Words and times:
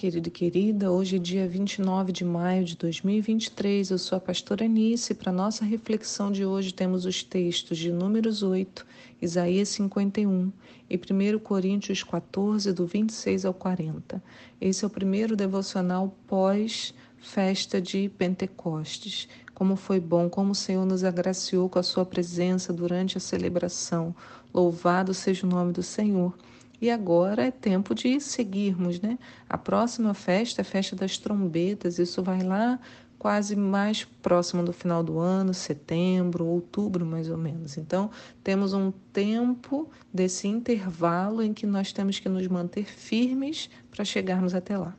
Querido 0.00 0.28
e 0.28 0.30
querida. 0.30 0.90
Hoje 0.90 1.16
é 1.16 1.18
dia 1.18 1.46
29 1.46 2.10
de 2.10 2.24
maio 2.24 2.64
de 2.64 2.74
2023. 2.74 3.90
Eu 3.90 3.98
sou 3.98 4.16
a 4.16 4.20
pastora 4.20 4.64
Anice. 4.64 5.12
Para 5.12 5.30
nossa 5.30 5.62
reflexão 5.62 6.32
de 6.32 6.42
hoje, 6.42 6.72
temos 6.72 7.04
os 7.04 7.22
textos 7.22 7.76
de 7.76 7.92
Números 7.92 8.42
8, 8.42 8.86
Isaías 9.20 9.68
51 9.68 10.50
e 10.88 10.96
1 10.96 11.38
Coríntios 11.40 12.02
14, 12.02 12.72
do 12.72 12.86
26 12.86 13.44
ao 13.44 13.52
40. 13.52 14.22
Esse 14.58 14.84
é 14.84 14.86
o 14.86 14.90
primeiro 14.90 15.36
devocional 15.36 16.16
pós 16.26 16.94
festa 17.18 17.78
de 17.78 18.08
Pentecostes. 18.08 19.28
Como 19.52 19.76
foi 19.76 20.00
bom, 20.00 20.30
como 20.30 20.52
o 20.52 20.54
Senhor 20.54 20.86
nos 20.86 21.04
agraciou 21.04 21.68
com 21.68 21.78
a 21.78 21.82
sua 21.82 22.06
presença 22.06 22.72
durante 22.72 23.18
a 23.18 23.20
celebração. 23.20 24.16
Louvado 24.54 25.12
seja 25.12 25.46
o 25.46 25.50
nome 25.50 25.74
do 25.74 25.82
Senhor. 25.82 26.34
E 26.80 26.90
agora 26.90 27.46
é 27.46 27.50
tempo 27.50 27.94
de 27.94 28.18
seguirmos, 28.20 29.00
né? 29.00 29.18
A 29.48 29.58
próxima 29.58 30.14
festa 30.14 30.60
é 30.60 30.62
a 30.62 30.64
festa 30.64 30.96
das 30.96 31.18
trombetas, 31.18 31.98
isso 31.98 32.22
vai 32.22 32.42
lá 32.42 32.80
quase 33.18 33.54
mais 33.54 34.02
próximo 34.22 34.62
do 34.62 34.72
final 34.72 35.02
do 35.02 35.18
ano, 35.18 35.52
setembro, 35.52 36.46
outubro 36.46 37.04
mais 37.04 37.28
ou 37.28 37.36
menos. 37.36 37.76
Então, 37.76 38.10
temos 38.42 38.72
um 38.72 38.90
tempo 39.12 39.90
desse 40.12 40.48
intervalo 40.48 41.42
em 41.42 41.52
que 41.52 41.66
nós 41.66 41.92
temos 41.92 42.18
que 42.18 42.30
nos 42.30 42.48
manter 42.48 42.86
firmes 42.86 43.68
para 43.90 44.06
chegarmos 44.06 44.54
até 44.54 44.78
lá. 44.78 44.96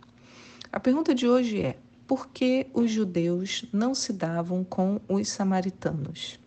A 0.72 0.80
pergunta 0.80 1.16
de 1.16 1.28
hoje 1.28 1.62
é: 1.62 1.78
por 2.06 2.28
que 2.28 2.68
os 2.76 2.92
judeus 2.92 3.66
não 3.74 3.96
se 3.96 4.14
davam 4.14 4.64
com 4.64 5.02
os 5.10 5.28
samaritanos? 5.28 6.40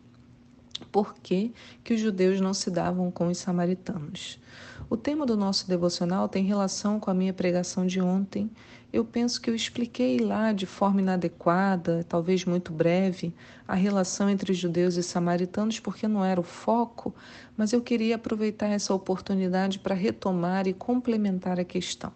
Por 0.92 1.14
que, 1.14 1.52
que 1.82 1.94
os 1.94 2.00
judeus 2.00 2.40
não 2.40 2.54
se 2.54 2.70
davam 2.70 3.10
com 3.10 3.26
os 3.26 3.38
samaritanos? 3.38 4.38
O 4.90 4.96
tema 4.96 5.24
do 5.24 5.36
nosso 5.36 5.66
devocional 5.66 6.28
tem 6.28 6.44
relação 6.44 7.00
com 7.00 7.10
a 7.10 7.14
minha 7.14 7.32
pregação 7.32 7.86
de 7.86 8.00
ontem. 8.00 8.50
Eu 8.92 9.04
penso 9.04 9.40
que 9.40 9.48
eu 9.48 9.54
expliquei 9.54 10.18
lá 10.18 10.52
de 10.52 10.66
forma 10.66 11.00
inadequada, 11.00 12.04
talvez 12.08 12.44
muito 12.44 12.72
breve, 12.72 13.34
a 13.66 13.74
relação 13.74 14.28
entre 14.28 14.52
judeus 14.52 14.96
e 14.96 15.02
samaritanos, 15.02 15.80
porque 15.80 16.06
não 16.06 16.24
era 16.24 16.38
o 16.38 16.44
foco, 16.44 17.14
mas 17.56 17.72
eu 17.72 17.80
queria 17.80 18.16
aproveitar 18.16 18.68
essa 18.68 18.94
oportunidade 18.94 19.78
para 19.78 19.94
retomar 19.94 20.68
e 20.68 20.74
complementar 20.74 21.58
a 21.58 21.64
questão. 21.64 22.12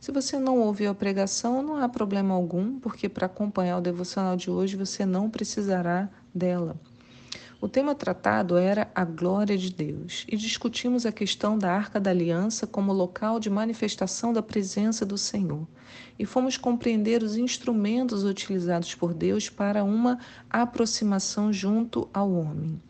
Se 0.00 0.10
você 0.10 0.38
não 0.38 0.60
ouviu 0.60 0.90
a 0.90 0.94
pregação, 0.94 1.62
não 1.62 1.76
há 1.76 1.88
problema 1.88 2.34
algum, 2.34 2.80
porque 2.80 3.08
para 3.08 3.26
acompanhar 3.26 3.78
o 3.78 3.82
devocional 3.82 4.34
de 4.34 4.50
hoje 4.50 4.76
você 4.76 5.04
não 5.04 5.28
precisará 5.28 6.08
dela. 6.34 6.76
O 7.60 7.68
tema 7.68 7.92
tratado 7.92 8.56
era 8.56 8.88
a 8.94 9.04
glória 9.04 9.58
de 9.58 9.72
Deus 9.72 10.24
e 10.28 10.36
discutimos 10.36 11.04
a 11.04 11.10
questão 11.10 11.58
da 11.58 11.72
Arca 11.72 11.98
da 11.98 12.10
Aliança 12.10 12.68
como 12.68 12.92
local 12.92 13.40
de 13.40 13.50
manifestação 13.50 14.32
da 14.32 14.40
presença 14.40 15.04
do 15.04 15.18
Senhor. 15.18 15.66
E 16.16 16.24
fomos 16.24 16.56
compreender 16.56 17.20
os 17.20 17.36
instrumentos 17.36 18.22
utilizados 18.22 18.94
por 18.94 19.12
Deus 19.12 19.50
para 19.50 19.82
uma 19.82 20.20
aproximação 20.48 21.52
junto 21.52 22.08
ao 22.14 22.30
homem. 22.30 22.80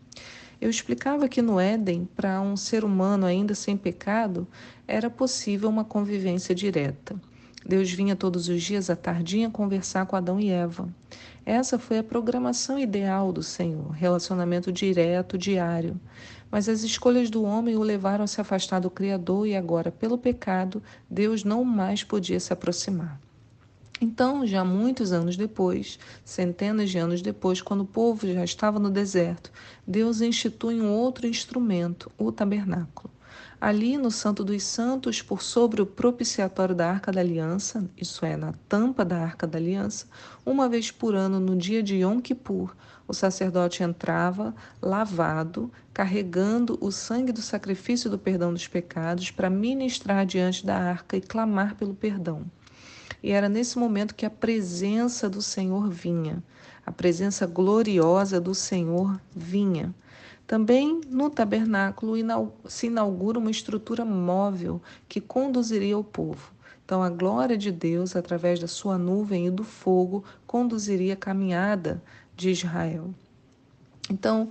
Eu 0.60 0.69
explicava 0.69 1.30
que 1.30 1.41
no 1.41 1.58
Éden, 1.58 2.06
para 2.14 2.38
um 2.42 2.55
ser 2.55 2.84
humano 2.84 3.25
ainda 3.25 3.55
sem 3.55 3.75
pecado, 3.75 4.47
era 4.86 5.08
possível 5.08 5.70
uma 5.70 5.84
convivência 5.84 6.55
direta. 6.55 7.19
Deus 7.69 7.92
vinha 7.92 8.16
todos 8.16 8.48
os 8.48 8.62
dias 8.62 8.88
à 8.88 8.97
tardinha 8.97 9.50
conversar 9.50 10.06
com 10.06 10.16
Adão 10.16 10.41
e 10.41 10.48
Eva. 10.48 10.88
Essa 11.44 11.78
foi 11.78 11.98
a 11.98 12.02
programação 12.02 12.78
ideal 12.78 13.30
do 13.30 13.42
Senhor, 13.42 13.91
relacionamento 13.91 14.72
direto, 14.72 15.36
diário. 15.36 16.00
Mas 16.50 16.66
as 16.66 16.82
escolhas 16.82 17.28
do 17.28 17.42
homem 17.42 17.76
o 17.76 17.82
levaram 17.82 18.25
a 18.25 18.26
se 18.26 18.41
afastar 18.41 18.81
do 18.81 18.88
Criador 18.88 19.47
e 19.47 19.54
agora, 19.54 19.92
pelo 19.92 20.16
pecado, 20.16 20.82
Deus 21.10 21.44
não 21.44 21.62
mais 21.62 22.03
podia 22.03 22.41
se 22.41 22.54
aproximar. 22.54 23.20
Então, 24.00 24.47
já 24.47 24.65
muitos 24.65 25.12
anos 25.12 25.37
depois, 25.37 25.98
centenas 26.25 26.88
de 26.88 26.97
anos 26.97 27.21
depois, 27.21 27.60
quando 27.60 27.82
o 27.82 27.87
povo 27.87 28.32
já 28.32 28.44
estava 28.44 28.78
no 28.78 28.88
deserto, 28.88 29.53
Deus 29.87 30.22
institui 30.22 30.81
um 30.81 30.91
outro 30.91 31.26
instrumento, 31.26 32.10
o 32.16 32.32
tabernáculo. 32.32 33.10
Ali 33.60 33.98
no 33.98 34.08
Santo 34.08 34.44
dos 34.44 34.62
Santos, 34.62 35.20
por 35.20 35.42
sobre 35.42 35.82
o 35.82 35.86
propiciatório 35.86 36.76
da 36.76 36.88
Arca 36.88 37.10
da 37.10 37.20
Aliança, 37.20 37.84
isso 37.96 38.24
é, 38.24 38.36
na 38.36 38.54
tampa 38.69 39.04
da 39.04 39.19
Arca 39.19 39.48
da 39.48 39.58
Aliança, 39.58 40.06
uma 40.46 40.69
vez 40.69 40.92
por 40.92 41.16
ano, 41.16 41.41
no 41.41 41.56
dia 41.56 41.82
de 41.82 41.97
Yom 41.97 42.20
Kippur, 42.20 42.76
o 43.08 43.12
sacerdote 43.12 43.82
entrava 43.82 44.54
lavado, 44.80 45.72
carregando 45.92 46.78
o 46.80 46.92
sangue 46.92 47.32
do 47.32 47.42
sacrifício 47.42 48.08
do 48.08 48.16
perdão 48.16 48.52
dos 48.52 48.68
pecados 48.68 49.32
para 49.32 49.50
ministrar 49.50 50.24
diante 50.24 50.64
da 50.64 50.76
arca 50.76 51.16
e 51.16 51.20
clamar 51.20 51.74
pelo 51.74 51.94
perdão. 51.94 52.44
E 53.20 53.32
era 53.32 53.48
nesse 53.48 53.76
momento 53.76 54.14
que 54.14 54.24
a 54.24 54.30
presença 54.30 55.28
do 55.28 55.42
Senhor 55.42 55.88
vinha, 55.91 56.41
a 56.86 56.92
presença 56.92 57.44
gloriosa 57.44 58.41
do 58.41 58.54
Senhor 58.54 59.20
vinha. 59.34 59.92
Também 60.48 61.03
no 61.10 61.28
tabernáculo 61.28 62.14
se 62.66 62.86
inaugura 62.86 63.38
uma 63.38 63.50
estrutura 63.50 64.03
móvel 64.03 64.81
que 65.06 65.20
conduziria 65.20 65.98
o 65.98 66.03
povo. 66.03 66.50
Então, 66.82 67.03
a 67.03 67.10
glória 67.10 67.54
de 67.54 67.70
Deus, 67.70 68.16
através 68.16 68.59
da 68.59 68.66
sua 68.66 68.97
nuvem 68.97 69.47
e 69.47 69.50
do 69.50 69.62
fogo, 69.62 70.25
conduziria 70.47 71.12
a 71.12 71.19
caminhada 71.19 72.03
de 72.34 72.48
Israel. 72.48 73.12
Então, 74.10 74.48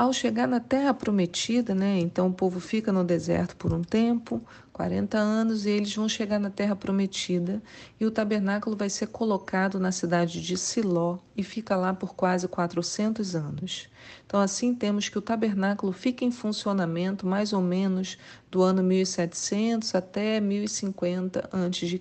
ao 0.00 0.14
chegar 0.14 0.48
na 0.48 0.60
terra 0.60 0.94
prometida, 0.94 1.74
né, 1.74 1.98
então 1.98 2.28
o 2.28 2.32
povo 2.32 2.58
fica 2.58 2.90
no 2.90 3.04
deserto 3.04 3.54
por 3.54 3.70
um 3.70 3.82
tempo, 3.82 4.40
40 4.72 5.18
anos, 5.18 5.66
e 5.66 5.70
eles 5.72 5.94
vão 5.94 6.08
chegar 6.08 6.38
na 6.38 6.48
terra 6.48 6.74
prometida, 6.74 7.62
e 8.00 8.06
o 8.06 8.10
tabernáculo 8.10 8.74
vai 8.74 8.88
ser 8.88 9.08
colocado 9.08 9.78
na 9.78 9.92
cidade 9.92 10.40
de 10.40 10.56
Siló 10.56 11.18
e 11.36 11.42
fica 11.42 11.76
lá 11.76 11.92
por 11.92 12.14
quase 12.14 12.48
400 12.48 13.36
anos. 13.36 13.90
Então, 14.24 14.40
assim, 14.40 14.74
temos 14.74 15.10
que 15.10 15.18
o 15.18 15.20
tabernáculo 15.20 15.92
fica 15.92 16.24
em 16.24 16.30
funcionamento 16.30 17.26
mais 17.26 17.52
ou 17.52 17.60
menos 17.60 18.16
do 18.50 18.62
ano 18.62 18.82
1700 18.82 19.94
até 19.94 20.40
1050 20.40 21.50
a.C. 21.52 22.00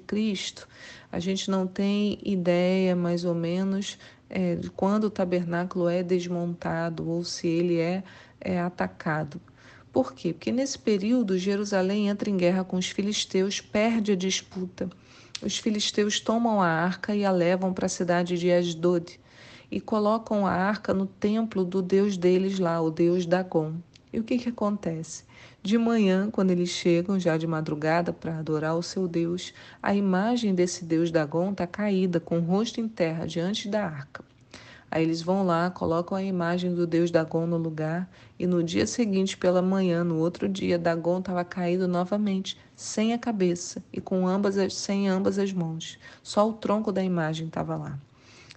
A 1.12 1.20
gente 1.20 1.52
não 1.52 1.68
tem 1.68 2.18
ideia, 2.24 2.96
mais 2.96 3.26
ou 3.26 3.36
menos, 3.36 3.98
é, 4.30 4.56
de 4.56 4.70
quando 4.70 5.06
o 5.06 5.10
tabernáculo 5.10 5.90
é 5.90 6.04
desmontado 6.04 7.10
ou 7.10 7.24
se 7.24 7.48
ele 7.48 7.80
é, 7.80 8.04
é 8.40 8.60
atacado. 8.60 9.42
Por 9.92 10.14
quê? 10.14 10.34
Porque 10.34 10.52
nesse 10.52 10.78
período 10.78 11.38
Jerusalém 11.38 12.10
entra 12.10 12.30
em 12.30 12.38
guerra 12.38 12.64
com 12.64 12.78
os 12.78 12.88
filisteus, 12.88 13.60
perde 13.60 14.12
a 14.12 14.16
disputa. 14.16 14.90
Os 15.42 15.58
filisteus 15.58 16.20
tomam 16.20 16.62
a 16.62 16.68
arca 16.68 17.16
e 17.16 17.26
a 17.26 17.32
levam 17.32 17.74
para 17.74 17.88
a 17.88 17.90
cidade 17.90 18.38
de 18.38 18.52
Asdod 18.52 19.20
e 19.72 19.80
colocam 19.80 20.46
a 20.46 20.52
arca 20.52 20.94
no 20.94 21.06
templo 21.06 21.64
do 21.64 21.82
deus 21.82 22.18
deles 22.18 22.60
lá, 22.60 22.82
o 22.82 22.92
deus 22.92 23.26
Dagon. 23.26 23.76
E 24.12 24.20
o 24.20 24.24
que, 24.24 24.38
que 24.38 24.50
acontece? 24.50 25.24
De 25.62 25.78
manhã, 25.78 26.30
quando 26.31 26.52
eles 26.52 26.70
chegam, 26.70 27.20
já 27.20 27.38
de 27.38 27.46
madrugada, 27.46 28.12
para 28.12 28.40
adorar 28.40 28.75
o 28.75 28.81
seu 28.81 29.08
Deus, 29.08 29.53
a 29.84 29.94
imagem 29.94 30.56
desse 30.56 30.84
Deus 30.84 31.12
Dagon 31.12 31.52
está 31.52 31.68
caída, 31.68 32.19
com 32.19 32.40
o 32.40 32.44
rosto 32.44 32.81
em 32.81 32.88
terra, 32.88 33.28
diante 33.28 33.68
da 33.68 33.86
arca. 33.86 34.24
Aí 34.92 35.03
eles 35.03 35.22
vão 35.22 35.46
lá, 35.46 35.69
colocam 35.69 36.18
a 36.18 36.24
imagem 36.24 36.74
do 36.74 36.88
Deus 36.88 37.12
Dagon 37.12 37.46
no 37.46 37.58
lugar, 37.58 38.09
e 38.40 38.48
no 38.48 38.64
dia 38.64 38.88
seguinte, 38.88 39.38
pela 39.38 39.62
manhã, 39.62 40.03
no 40.03 40.18
outro 40.18 40.50
dia, 40.50 40.80
Dagon 40.80 41.19
estava 41.19 41.44
caído 41.46 41.88
novamente, 41.88 42.58
sem 42.75 43.14
a 43.14 43.19
cabeça 43.19 43.84
e 43.94 44.02
com 44.02 44.28
ambas 44.28 44.58
as, 44.58 44.74
sem 44.74 45.08
ambas 45.08 45.38
as 45.38 45.53
mãos. 45.53 46.00
Só 46.24 46.50
o 46.50 46.54
tronco 46.54 46.92
da 46.92 47.04
imagem 47.04 47.48
estava 47.48 47.75
lá. 47.75 48.00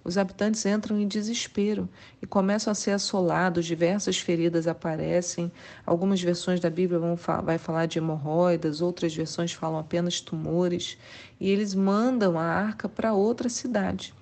Os 0.03 0.17
habitantes 0.17 0.65
entram 0.65 0.99
em 0.99 1.07
desespero 1.07 1.87
e 2.21 2.25
começam 2.25 2.71
a 2.71 2.75
ser 2.75 2.91
assolados, 2.91 3.65
diversas 3.65 4.17
feridas 4.19 4.67
aparecem. 4.67 5.51
Algumas 5.85 6.21
versões 6.21 6.59
da 6.59 6.69
Bíblia 6.69 6.99
vão 6.99 7.15
vai 7.43 7.57
falar 7.57 7.85
de 7.85 7.99
hemorroidas, 7.99 8.81
outras 8.81 9.15
versões 9.15 9.53
falam 9.53 9.79
apenas 9.79 10.19
tumores, 10.19 10.97
e 11.39 11.49
eles 11.49 11.73
mandam 11.73 12.37
a 12.37 12.43
arca 12.43 12.89
para 12.89 13.13
outra 13.13 13.47
cidade 13.47 14.13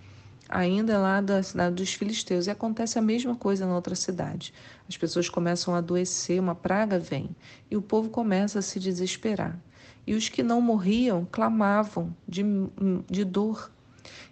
ainda 0.51 0.97
lá 0.99 1.21
da 1.21 1.41
cidade 1.41 1.75
dos 1.75 1.93
filisteus. 1.93 2.45
E 2.45 2.51
acontece 2.51 2.99
a 2.99 3.01
mesma 3.01 3.35
coisa 3.35 3.65
na 3.65 3.73
outra 3.73 3.95
cidade. 3.95 4.53
As 4.87 4.97
pessoas 4.97 5.29
começam 5.29 5.73
a 5.73 5.77
adoecer, 5.77 6.39
uma 6.39 6.53
praga 6.53 6.99
vem, 6.99 7.33
e 7.69 7.77
o 7.77 7.81
povo 7.81 8.09
começa 8.09 8.59
a 8.59 8.61
se 8.61 8.79
desesperar. 8.79 9.57
E 10.05 10.13
os 10.13 10.27
que 10.27 10.43
não 10.43 10.59
morriam 10.59 11.25
clamavam 11.31 12.13
de, 12.27 12.43
de 13.09 13.23
dor 13.23 13.71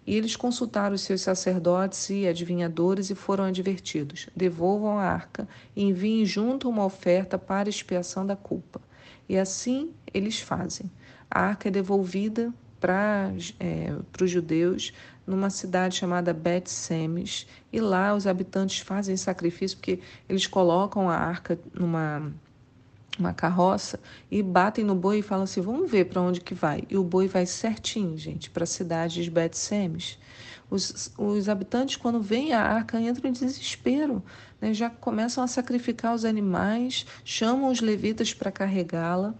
e 0.05 0.15
eles 0.15 0.35
consultaram 0.35 0.95
os 0.95 1.01
seus 1.01 1.21
sacerdotes 1.21 2.09
e 2.09 2.27
adivinhadores 2.27 3.09
e 3.09 3.15
foram 3.15 3.45
advertidos: 3.45 4.27
devolvam 4.35 4.97
a 4.97 5.05
arca 5.05 5.47
e 5.75 5.83
enviem 5.83 6.25
junto 6.25 6.69
uma 6.69 6.85
oferta 6.85 7.37
para 7.37 7.69
expiação 7.69 8.25
da 8.25 8.35
culpa. 8.35 8.81
E 9.27 9.37
assim 9.37 9.91
eles 10.13 10.39
fazem. 10.39 10.89
A 11.29 11.41
arca 11.41 11.67
é 11.67 11.71
devolvida 11.71 12.53
para 12.79 13.31
é, 13.59 13.93
os 14.21 14.31
judeus 14.31 14.93
numa 15.27 15.49
cidade 15.49 15.95
chamada 15.95 16.33
Bet-Semes 16.33 17.45
e 17.71 17.79
lá 17.79 18.15
os 18.15 18.25
habitantes 18.25 18.79
fazem 18.79 19.15
sacrifício 19.15 19.77
porque 19.77 19.99
eles 20.27 20.47
colocam 20.47 21.09
a 21.09 21.15
arca 21.15 21.59
numa 21.73 22.31
uma 23.19 23.33
carroça 23.33 23.99
e 24.31 24.41
batem 24.41 24.83
no 24.83 24.95
boi 24.95 25.19
e 25.19 25.21
falam 25.21 25.43
assim: 25.43 25.61
vamos 25.61 25.89
ver 25.89 26.05
para 26.05 26.21
onde 26.21 26.41
que 26.41 26.53
vai. 26.53 26.83
E 26.89 26.97
o 26.97 27.03
boi 27.03 27.27
vai 27.27 27.45
certinho, 27.45 28.17
gente, 28.17 28.49
para 28.49 28.63
a 28.63 28.67
cidade 28.67 29.23
de 29.23 29.29
Bet-Semes. 29.29 30.17
Os, 30.69 31.11
os 31.17 31.49
habitantes, 31.49 31.95
quando 31.95 32.21
veem 32.21 32.53
a 32.53 32.61
arca, 32.61 33.01
entram 33.01 33.29
em 33.29 33.33
desespero, 33.33 34.23
né? 34.61 34.71
já 34.73 34.89
começam 34.89 35.43
a 35.43 35.47
sacrificar 35.47 36.13
os 36.13 36.23
animais, 36.23 37.07
chamam 37.25 37.71
os 37.71 37.81
levitas 37.81 38.33
para 38.33 38.51
carregá-la, 38.51 39.33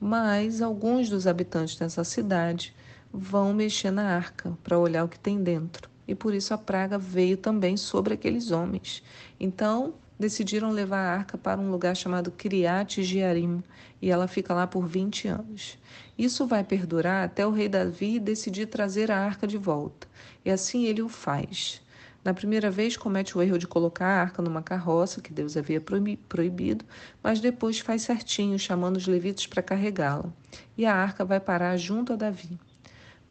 mas 0.00 0.60
alguns 0.60 1.08
dos 1.08 1.28
habitantes 1.28 1.76
dessa 1.76 2.02
cidade 2.02 2.74
vão 3.12 3.52
mexer 3.52 3.92
na 3.92 4.16
arca 4.16 4.58
para 4.64 4.78
olhar 4.78 5.04
o 5.04 5.08
que 5.08 5.18
tem 5.18 5.40
dentro. 5.40 5.88
E 6.08 6.14
por 6.16 6.34
isso 6.34 6.52
a 6.52 6.58
praga 6.58 6.98
veio 6.98 7.36
também 7.36 7.76
sobre 7.76 8.14
aqueles 8.14 8.50
homens. 8.50 9.04
Então, 9.38 9.94
decidiram 10.22 10.70
levar 10.70 11.00
a 11.00 11.12
arca 11.12 11.36
para 11.36 11.60
um 11.60 11.70
lugar 11.70 11.96
chamado 11.96 12.30
Criate 12.30 13.02
Jearim, 13.02 13.62
e 14.00 14.08
ela 14.08 14.28
fica 14.28 14.54
lá 14.54 14.66
por 14.68 14.86
20 14.86 15.26
anos. 15.26 15.76
Isso 16.16 16.46
vai 16.46 16.62
perdurar 16.62 17.24
até 17.24 17.44
o 17.44 17.50
rei 17.50 17.68
Davi 17.68 18.20
decidir 18.20 18.66
trazer 18.66 19.10
a 19.10 19.18
arca 19.18 19.46
de 19.46 19.58
volta, 19.58 20.06
e 20.44 20.50
assim 20.50 20.84
ele 20.84 21.02
o 21.02 21.08
faz. 21.08 21.82
Na 22.24 22.32
primeira 22.32 22.70
vez, 22.70 22.96
comete 22.96 23.36
o 23.36 23.42
erro 23.42 23.58
de 23.58 23.66
colocar 23.66 24.06
a 24.06 24.20
arca 24.20 24.40
numa 24.40 24.62
carroça, 24.62 25.20
que 25.20 25.32
Deus 25.32 25.56
havia 25.56 25.80
proibido, 25.80 26.84
mas 27.20 27.40
depois 27.40 27.80
faz 27.80 28.02
certinho, 28.02 28.56
chamando 28.60 28.98
os 28.98 29.08
levitas 29.08 29.48
para 29.48 29.60
carregá-la. 29.60 30.32
E 30.78 30.86
a 30.86 30.94
arca 30.94 31.24
vai 31.24 31.40
parar 31.40 31.76
junto 31.76 32.12
a 32.12 32.16
Davi. 32.16 32.60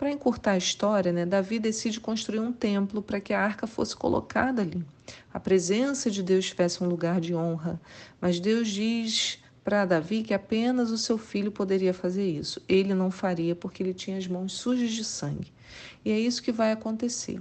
Para 0.01 0.09
encurtar 0.09 0.53
a 0.53 0.57
história, 0.57 1.11
né, 1.11 1.27
Davi 1.27 1.59
decide 1.59 1.99
construir 1.99 2.39
um 2.39 2.51
templo 2.51 3.03
para 3.03 3.21
que 3.21 3.35
a 3.35 3.39
arca 3.39 3.67
fosse 3.67 3.95
colocada 3.95 4.63
ali. 4.63 4.83
A 5.31 5.39
presença 5.39 6.09
de 6.09 6.23
Deus 6.23 6.47
tivesse 6.47 6.83
um 6.83 6.87
lugar 6.87 7.21
de 7.21 7.35
honra. 7.35 7.79
Mas 8.19 8.39
Deus 8.39 8.67
diz 8.69 9.37
para 9.63 9.85
Davi 9.85 10.23
que 10.23 10.33
apenas 10.33 10.89
o 10.89 10.97
seu 10.97 11.19
filho 11.19 11.51
poderia 11.51 11.93
fazer 11.93 12.27
isso. 12.27 12.59
Ele 12.67 12.95
não 12.95 13.11
faria 13.11 13.55
porque 13.55 13.83
ele 13.83 13.93
tinha 13.93 14.17
as 14.17 14.25
mãos 14.25 14.53
sujas 14.53 14.91
de 14.91 15.03
sangue. 15.03 15.53
E 16.03 16.09
é 16.09 16.19
isso 16.19 16.41
que 16.41 16.51
vai 16.51 16.71
acontecer. 16.71 17.39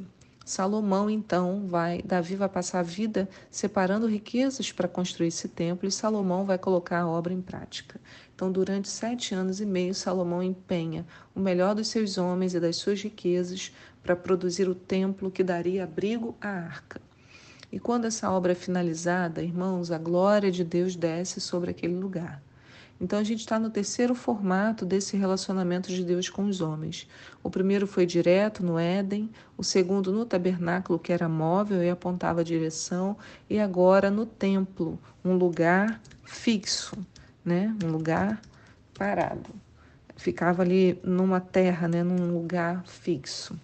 Salomão, 0.50 1.08
então, 1.08 1.64
vai, 1.69 2.02
Davi 2.02 2.35
vai 2.35 2.49
passar 2.49 2.81
a 2.81 2.82
vida 2.82 3.29
separando 3.49 4.08
riquezas 4.08 4.73
para 4.73 4.88
construir 4.88 5.29
esse 5.29 5.47
templo 5.47 5.87
e 5.88 5.93
Salomão 5.93 6.44
vai 6.44 6.58
colocar 6.58 7.02
a 7.02 7.08
obra 7.08 7.32
em 7.32 7.41
prática. 7.41 8.00
Então, 8.35 8.50
durante 8.50 8.88
sete 8.88 9.32
anos 9.32 9.61
e 9.61 9.64
meio, 9.64 9.94
Salomão 9.94 10.43
empenha 10.43 11.06
o 11.37 11.38
melhor 11.38 11.76
dos 11.76 11.87
seus 11.87 12.19
homens 12.19 12.52
e 12.52 12.58
das 12.58 12.75
suas 12.79 13.00
riquezas 13.00 13.73
para 14.02 14.17
produzir 14.17 14.69
o 14.69 14.75
templo 14.75 15.31
que 15.31 15.44
daria 15.44 15.85
abrigo 15.85 16.35
à 16.41 16.49
arca. 16.49 17.00
E 17.70 17.79
quando 17.79 18.06
essa 18.06 18.29
obra 18.29 18.50
é 18.50 18.56
finalizada, 18.56 19.41
irmãos, 19.41 19.93
a 19.93 19.99
glória 19.99 20.50
de 20.50 20.64
Deus 20.64 20.96
desce 20.96 21.41
sobre 21.41 21.70
aquele 21.70 21.94
lugar. 21.94 22.43
Então 23.00 23.19
a 23.19 23.25
gente 23.25 23.41
está 23.41 23.58
no 23.58 23.70
terceiro 23.70 24.14
formato 24.14 24.85
desse 24.85 25.17
relacionamento 25.17 25.88
de 25.91 26.05
Deus 26.05 26.29
com 26.29 26.44
os 26.44 26.61
homens. 26.61 27.08
O 27.43 27.49
primeiro 27.49 27.87
foi 27.87 28.05
direto 28.05 28.62
no 28.62 28.79
Éden, 28.79 29.31
o 29.56 29.64
segundo 29.64 30.12
no 30.12 30.26
tabernáculo, 30.26 30.99
que 30.99 31.11
era 31.11 31.26
móvel 31.26 31.82
e 31.82 31.88
apontava 31.88 32.43
a 32.43 32.44
direção, 32.44 33.17
e 33.49 33.58
agora 33.58 34.11
no 34.11 34.26
templo, 34.26 34.99
um 35.25 35.35
lugar 35.35 35.99
fixo, 36.25 36.94
né? 37.43 37.75
um 37.82 37.91
lugar 37.91 38.38
parado. 38.93 39.49
Ficava 40.14 40.62
ali 40.62 41.00
numa 41.03 41.41
terra, 41.41 41.88
né? 41.88 42.03
num 42.03 42.31
lugar 42.31 42.85
fixo. 42.87 43.58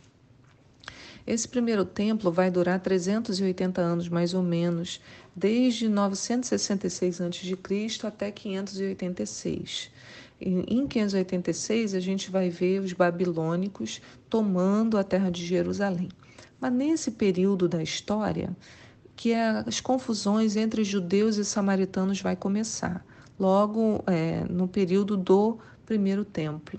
Esse 1.27 1.49
primeiro 1.49 1.85
templo 1.85 2.31
vai 2.31 2.53
durar 2.53 2.79
380 2.79 3.81
anos, 3.81 4.09
mais 4.09 4.33
ou 4.33 4.43
menos, 4.43 5.01
desde 5.35 5.89
966 5.89 7.21
a.C. 7.21 8.07
até 8.07 8.31
586. 8.31 9.91
Em 10.41 10.87
586, 10.87 11.95
a 11.95 12.01
gente 12.01 12.31
vai 12.31 12.49
ver 12.49 12.81
os 12.81 12.93
babilônicos 12.93 14.01
tomando 14.31 14.97
a 14.97 15.03
terra 15.03 15.29
de 15.29 15.45
Jerusalém. 15.45 16.11
Mas 16.61 16.73
nesse 16.73 17.11
período 17.11 17.69
da 17.69 17.83
história, 17.83 18.55
que 19.17 19.33
é 19.33 19.65
as 19.67 19.81
confusões 19.81 20.55
entre 20.55 20.85
judeus 20.85 21.39
e 21.39 21.45
samaritanos 21.45 22.21
vai 22.21 22.37
começar, 22.37 23.05
logo 23.39 24.05
é, 24.07 24.45
no 24.45 24.69
período 24.69 25.17
do 25.17 25.59
primeiro 25.85 26.25
templo 26.25 26.79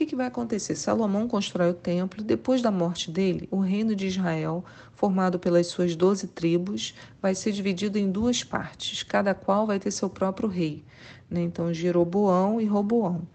que, 0.00 0.06
que 0.06 0.16
vai 0.16 0.28
acontecer? 0.28 0.76
Salomão 0.76 1.28
constrói 1.28 1.70
o 1.70 1.74
templo. 1.74 2.24
Depois 2.24 2.62
da 2.62 2.70
morte 2.70 3.10
dele, 3.10 3.46
o 3.50 3.60
reino 3.60 3.94
de 3.94 4.06
Israel, 4.06 4.64
formado 4.94 5.38
pelas 5.38 5.66
suas 5.66 5.94
doze 5.94 6.26
tribos, 6.26 6.94
vai 7.20 7.34
ser 7.34 7.52
dividido 7.52 7.98
em 7.98 8.10
duas 8.10 8.42
partes. 8.42 9.02
Cada 9.02 9.34
qual 9.34 9.66
vai 9.66 9.78
ter 9.78 9.90
seu 9.90 10.08
próprio 10.08 10.48
rei. 10.48 10.82
Né? 11.28 11.42
Então, 11.42 11.74
Jeroboão 11.74 12.58
e 12.58 12.64
Roboão. 12.64 13.28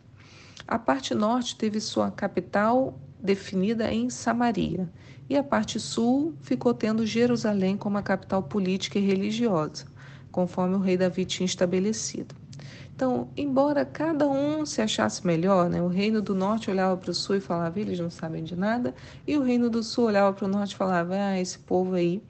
A 0.67 0.79
parte 0.79 1.13
norte 1.13 1.56
teve 1.56 1.79
sua 1.79 2.09
capital 2.09 3.00
definida 3.21 3.94
em 3.94 4.09
Samaria. 4.09 4.89
E 5.29 5.38
a 5.38 5.44
parte 5.44 5.79
sul 5.79 6.33
ficou 6.41 6.73
tendo 6.73 7.06
Jerusalém 7.06 7.77
como 7.77 8.00
a 8.00 8.01
capital 8.01 8.41
política 8.41 8.97
e 8.97 9.06
religiosa, 9.06 9.85
conforme 10.31 10.75
o 10.75 10.79
rei 10.79 10.97
Davi 10.97 11.25
tinha 11.25 11.45
estabelecido. 11.45 12.33
Então, 12.95 13.30
embora 13.36 13.83
cada 13.83 14.25
um 14.25 14.65
se 14.65 14.81
achasse 14.81 15.27
melhor, 15.27 15.69
né, 15.69 15.81
o 15.81 15.88
reino 15.89 16.21
do 16.21 16.33
norte 16.33 16.71
olhava 16.71 16.95
para 16.95 17.12
o 17.12 17.13
sul 17.13 17.36
e 17.36 17.42
falava, 17.42 17.77
eles 17.77 18.00
não 18.00 18.09
sabem 18.09 18.42
de 18.42 18.56
nada, 18.56 18.95
e 19.27 19.36
o 19.36 19.44
reino 19.44 19.69
do 19.69 19.83
sul 19.83 20.06
olhava 20.06 20.31
para 20.31 20.45
o 20.45 20.47
norte 20.47 20.71
e 20.71 20.77
falava, 20.77 21.13
ah, 21.13 21.38
esse 21.38 21.59
povo 21.59 21.95
aí. 21.95 22.24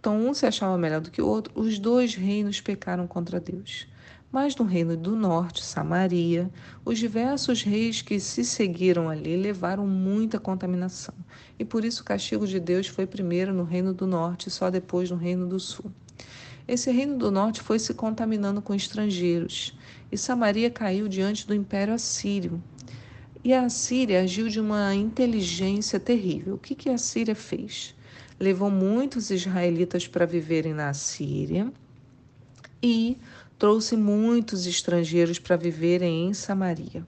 Então, 0.00 0.16
um 0.18 0.32
se 0.32 0.46
achava 0.46 0.78
melhor 0.78 1.02
do 1.02 1.10
que 1.10 1.20
o 1.20 1.26
outro, 1.26 1.52
os 1.54 1.78
dois 1.78 2.14
reinos 2.14 2.62
pecaram 2.62 3.06
contra 3.06 3.38
Deus. 3.38 3.86
Mas 4.32 4.56
no 4.56 4.64
reino 4.64 4.96
do 4.96 5.14
norte, 5.14 5.62
Samaria, 5.62 6.50
os 6.82 6.98
diversos 6.98 7.62
reis 7.62 8.00
que 8.00 8.18
se 8.18 8.42
seguiram 8.42 9.10
ali 9.10 9.36
levaram 9.36 9.86
muita 9.86 10.40
contaminação. 10.40 11.14
E 11.58 11.64
por 11.64 11.84
isso 11.84 12.00
o 12.00 12.06
castigo 12.06 12.46
de 12.46 12.58
Deus 12.58 12.86
foi 12.86 13.06
primeiro 13.06 13.52
no 13.52 13.64
reino 13.64 13.92
do 13.92 14.06
norte 14.06 14.48
só 14.48 14.70
depois 14.70 15.10
no 15.10 15.16
reino 15.16 15.46
do 15.46 15.60
sul. 15.60 15.92
Esse 16.72 16.92
reino 16.92 17.18
do 17.18 17.32
norte 17.32 17.60
foi 17.60 17.80
se 17.80 17.92
contaminando 17.92 18.62
com 18.62 18.72
estrangeiros, 18.72 19.76
e 20.12 20.16
Samaria 20.16 20.70
caiu 20.70 21.08
diante 21.08 21.44
do 21.44 21.52
império 21.52 21.92
assírio. 21.92 22.62
E 23.42 23.52
a 23.52 23.68
Síria 23.68 24.20
agiu 24.20 24.48
de 24.48 24.60
uma 24.60 24.94
inteligência 24.94 25.98
terrível. 25.98 26.54
O 26.54 26.58
que, 26.58 26.76
que 26.76 26.88
a 26.88 26.96
Síria 26.96 27.34
fez? 27.34 27.92
Levou 28.38 28.70
muitos 28.70 29.32
israelitas 29.32 30.06
para 30.06 30.24
viverem 30.24 30.72
na 30.72 30.94
Síria 30.94 31.72
e 32.80 33.18
trouxe 33.58 33.96
muitos 33.96 34.64
estrangeiros 34.64 35.40
para 35.40 35.56
viverem 35.56 36.28
em 36.28 36.34
Samaria. 36.34 37.04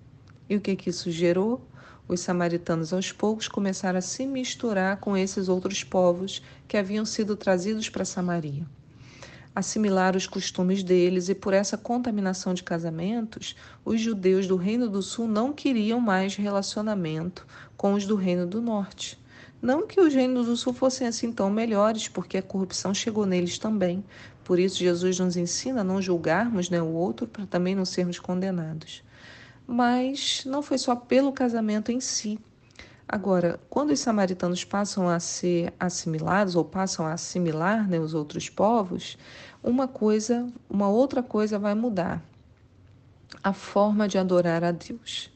E 0.51 0.57
o 0.57 0.61
que, 0.61 0.75
que 0.75 0.91
isso 0.91 1.09
gerou? 1.09 1.65
Os 2.09 2.19
samaritanos 2.19 2.93
aos 2.93 3.13
poucos 3.13 3.47
começaram 3.47 4.01
a 4.01 4.03
se 4.03 4.27
misturar 4.27 4.97
com 4.97 5.17
esses 5.17 5.49
outros 5.49 5.85
povos 5.85 6.43
que 6.67 6.77
haviam 6.77 7.05
sido 7.05 7.37
trazidos 7.37 7.89
para 7.89 8.05
Samaria 8.05 8.67
assimilar 9.55 10.17
os 10.17 10.27
costumes 10.27 10.83
deles 10.83 11.29
e 11.29 11.35
por 11.35 11.53
essa 11.53 11.77
contaminação 11.77 12.55
de 12.55 12.63
casamentos, 12.63 13.55
os 13.85 14.01
judeus 14.01 14.47
do 14.47 14.57
Reino 14.57 14.89
do 14.89 15.03
Sul 15.03 15.29
não 15.29 15.53
queriam 15.53 16.01
mais 16.01 16.37
relacionamento 16.37 17.47
com 17.77 17.95
os 17.95 18.07
do 18.07 18.17
Reino 18.17 18.47
do 18.47 18.63
Norte. 18.63 19.21
Não 19.63 19.87
que 19.87 20.01
os 20.01 20.13
reinos 20.13 20.47
do 20.47 20.57
Sul 20.57 20.73
fossem 20.73 21.07
assim 21.07 21.31
tão 21.31 21.49
melhores, 21.49 22.09
porque 22.09 22.37
a 22.37 22.43
corrupção 22.43 22.93
chegou 22.93 23.25
neles 23.25 23.59
também. 23.59 24.05
Por 24.43 24.59
isso, 24.59 24.79
Jesus 24.79 25.21
nos 25.21 25.37
ensina 25.37 25.83
a 25.83 25.85
não 25.85 26.03
julgarmos 26.03 26.69
né, 26.69 26.83
o 26.83 26.89
outro 26.89 27.29
para 27.29 27.47
também 27.47 27.77
não 27.77 27.85
sermos 27.85 28.19
condenados. 28.19 29.05
Mas 29.65 30.43
não 30.45 30.63
foi 30.63 30.79
só 30.79 30.97
pelo 30.97 31.33
casamento 31.33 31.93
em 31.93 32.01
si, 32.01 32.41
Agora, 33.13 33.61
quando 33.69 33.91
os 33.91 34.01
samaritanos 34.01 34.65
passam 34.65 35.07
a 35.07 35.21
ser 35.21 35.71
assimilados 35.79 36.57
ou 36.57 36.65
passam 36.65 37.05
a 37.05 37.13
assimilar 37.13 37.87
né, 37.87 38.01
os 38.01 38.15
outros 38.15 38.49
povos, 38.49 39.19
uma 39.63 39.87
coisa, 39.87 40.51
uma 40.67 40.89
outra 40.89 41.23
coisa 41.23 41.59
vai 41.59 41.75
mudar: 41.75 42.25
a 43.45 43.53
forma 43.53 44.09
de 44.09 44.17
adorar 44.17 44.65
a 44.65 44.73
Deus. 44.73 45.31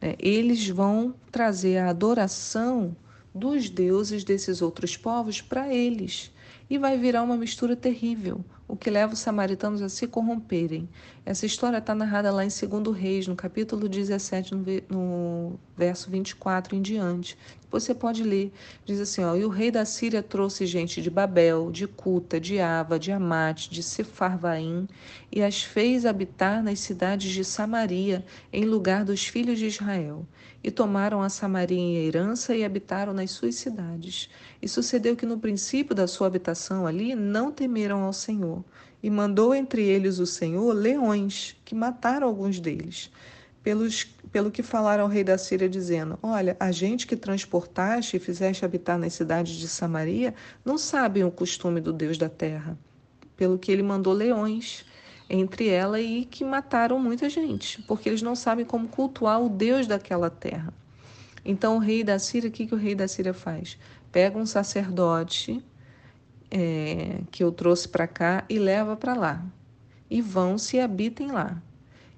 Né? 0.00 0.14
Eles 0.20 0.68
vão 0.68 1.16
trazer 1.32 1.78
a 1.78 1.90
adoração 1.90 2.94
dos 3.34 3.68
deuses 3.68 4.22
desses 4.22 4.62
outros 4.62 4.96
povos 4.96 5.40
para 5.40 5.74
eles 5.74 6.32
e 6.70 6.78
vai 6.78 6.96
virar 6.96 7.24
uma 7.24 7.36
mistura 7.36 7.74
terrível 7.74 8.44
o 8.68 8.76
que 8.76 8.90
leva 8.90 9.12
os 9.14 9.20
samaritanos 9.20 9.80
a 9.80 9.88
se 9.88 10.06
corromperem. 10.06 10.88
Essa 11.24 11.46
história 11.46 11.78
está 11.78 11.94
narrada 11.94 12.30
lá 12.30 12.44
em 12.44 12.48
2 12.48 12.96
Reis, 12.96 13.26
no 13.26 13.36
capítulo 13.36 13.88
17, 13.88 14.54
no, 14.88 15.58
verso 15.76 16.10
24 16.10 16.74
em 16.74 16.82
diante. 16.82 17.36
Você 17.70 17.94
pode 17.94 18.22
ler. 18.22 18.52
Diz 18.84 19.00
assim: 19.00 19.22
ó, 19.22 19.36
E 19.36 19.44
o 19.44 19.48
rei 19.48 19.70
da 19.70 19.84
Síria 19.84 20.22
trouxe 20.22 20.66
gente 20.66 21.02
de 21.02 21.10
Babel, 21.10 21.70
de 21.70 21.86
Cuta, 21.86 22.40
de 22.40 22.58
Ava, 22.60 22.98
de 22.98 23.12
Amate, 23.12 23.70
de 23.70 23.82
Sefarvaim, 23.82 24.88
e 25.30 25.42
as 25.42 25.62
fez 25.62 26.06
habitar 26.06 26.62
nas 26.62 26.80
cidades 26.80 27.32
de 27.32 27.44
Samaria, 27.44 28.24
em 28.52 28.64
lugar 28.64 29.04
dos 29.04 29.26
filhos 29.26 29.58
de 29.58 29.66
Israel. 29.66 30.26
E 30.62 30.70
tomaram 30.70 31.22
a 31.22 31.28
Samaria 31.28 31.78
em 31.78 31.96
herança 31.96 32.56
e 32.56 32.64
habitaram 32.64 33.12
nas 33.12 33.30
suas 33.30 33.54
cidades. 33.56 34.30
E 34.60 34.68
sucedeu 34.68 35.14
que 35.14 35.26
no 35.26 35.38
princípio 35.38 35.94
da 35.94 36.06
sua 36.06 36.26
habitação 36.26 36.86
ali 36.86 37.14
não 37.14 37.52
temeram 37.52 38.02
ao 38.02 38.12
Senhor, 38.12 38.55
e 39.02 39.10
mandou 39.10 39.54
entre 39.54 39.82
eles 39.82 40.18
o 40.18 40.26
Senhor 40.26 40.72
leões, 40.72 41.56
que 41.64 41.74
mataram 41.74 42.26
alguns 42.26 42.58
deles. 42.58 43.10
Pelos, 43.62 44.04
pelo 44.30 44.50
que 44.50 44.62
falaram 44.62 45.04
ao 45.04 45.10
rei 45.10 45.24
da 45.24 45.36
Síria, 45.36 45.68
dizendo: 45.68 46.18
Olha, 46.22 46.56
a 46.58 46.70
gente 46.70 47.06
que 47.06 47.16
transportaste 47.16 48.16
e 48.16 48.20
fizeste 48.20 48.64
habitar 48.64 48.98
nas 48.98 49.14
cidades 49.14 49.54
de 49.56 49.68
Samaria 49.68 50.34
não 50.64 50.78
sabem 50.78 51.24
o 51.24 51.30
costume 51.30 51.80
do 51.80 51.92
Deus 51.92 52.16
da 52.16 52.28
terra. 52.28 52.78
Pelo 53.36 53.58
que 53.58 53.70
ele 53.70 53.82
mandou 53.82 54.12
leões 54.12 54.84
entre 55.28 55.68
ela 55.68 56.00
e 56.00 56.24
que 56.24 56.44
mataram 56.44 56.98
muita 56.98 57.28
gente, 57.28 57.82
porque 57.82 58.08
eles 58.08 58.22
não 58.22 58.36
sabem 58.36 58.64
como 58.64 58.88
cultuar 58.88 59.42
o 59.42 59.48
Deus 59.48 59.86
daquela 59.86 60.30
terra. 60.30 60.72
Então 61.44 61.76
o 61.76 61.80
rei 61.80 62.02
da 62.02 62.18
Síria, 62.18 62.48
o 62.48 62.52
que, 62.52 62.66
que 62.66 62.74
o 62.74 62.78
rei 62.78 62.94
da 62.94 63.06
Síria 63.06 63.34
faz? 63.34 63.78
Pega 64.10 64.38
um 64.38 64.46
sacerdote 64.46 65.62
é, 66.50 67.20
que 67.30 67.42
eu 67.42 67.52
trouxe 67.52 67.88
para 67.88 68.06
cá 68.06 68.44
e 68.48 68.58
leva 68.58 68.96
para 68.96 69.14
lá. 69.14 69.44
E 70.08 70.20
vão 70.20 70.56
se 70.58 70.78
habitem 70.78 71.30
lá. 71.30 71.60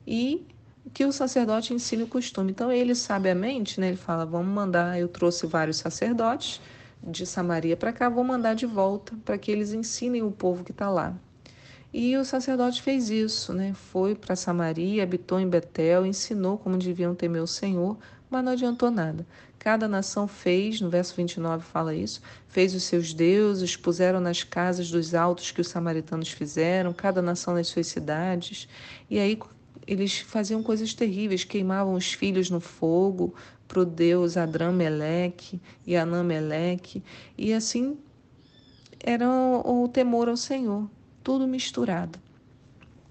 E 0.06 0.46
que 0.92 1.04
o 1.04 1.12
sacerdote 1.12 1.74
ensine 1.74 2.02
o 2.02 2.08
costume. 2.08 2.50
Então 2.50 2.72
ele 2.72 2.94
sabiamente, 2.94 3.80
né, 3.80 3.88
ele 3.88 3.96
fala: 3.96 4.24
vamos 4.24 4.52
mandar. 4.52 4.98
Eu 4.98 5.08
trouxe 5.08 5.46
vários 5.46 5.78
sacerdotes 5.78 6.60
de 7.02 7.24
Samaria 7.24 7.76
para 7.76 7.92
cá, 7.92 8.08
vou 8.08 8.24
mandar 8.24 8.54
de 8.54 8.66
volta 8.66 9.14
para 9.24 9.38
que 9.38 9.50
eles 9.50 9.72
ensinem 9.72 10.22
o 10.22 10.30
povo 10.30 10.64
que 10.64 10.72
está 10.72 10.90
lá. 10.90 11.14
E 11.92 12.16
o 12.16 12.24
sacerdote 12.24 12.82
fez 12.82 13.08
isso, 13.08 13.52
né? 13.52 13.72
Foi 13.72 14.14
para 14.14 14.36
Samaria, 14.36 15.02
habitou 15.02 15.40
em 15.40 15.48
Betel, 15.48 16.04
ensinou 16.04 16.58
como 16.58 16.76
deviam 16.76 17.14
temer 17.14 17.42
o 17.42 17.46
Senhor, 17.46 17.96
mas 18.28 18.44
não 18.44 18.52
adiantou 18.52 18.90
nada. 18.90 19.26
Cada 19.58 19.88
nação 19.88 20.28
fez, 20.28 20.80
no 20.80 20.88
verso 20.88 21.14
29 21.16 21.64
fala 21.64 21.94
isso, 21.94 22.20
fez 22.46 22.74
os 22.74 22.84
seus 22.84 23.12
deuses, 23.12 23.76
puseram 23.76 24.20
nas 24.20 24.44
casas 24.44 24.90
dos 24.90 25.14
altos 25.14 25.50
que 25.50 25.60
os 25.60 25.68
samaritanos 25.68 26.30
fizeram, 26.30 26.92
cada 26.92 27.20
nação 27.20 27.54
nas 27.54 27.66
suas 27.66 27.88
cidades. 27.88 28.68
E 29.10 29.18
aí 29.18 29.38
eles 29.86 30.18
faziam 30.18 30.62
coisas 30.62 30.94
terríveis, 30.94 31.44
queimavam 31.44 31.94
os 31.94 32.12
filhos 32.12 32.50
no 32.50 32.60
fogo 32.60 33.34
para 33.66 33.80
o 33.80 33.84
deus 33.84 34.36
Adram-Meleque 34.36 35.60
e 35.86 35.96
Anam-Meleque. 35.96 37.02
E 37.36 37.52
assim 37.52 37.98
era 39.00 39.28
o 39.28 39.88
temor 39.88 40.28
ao 40.28 40.36
Senhor 40.36 40.88
tudo 41.22 41.46
misturado. 41.46 42.18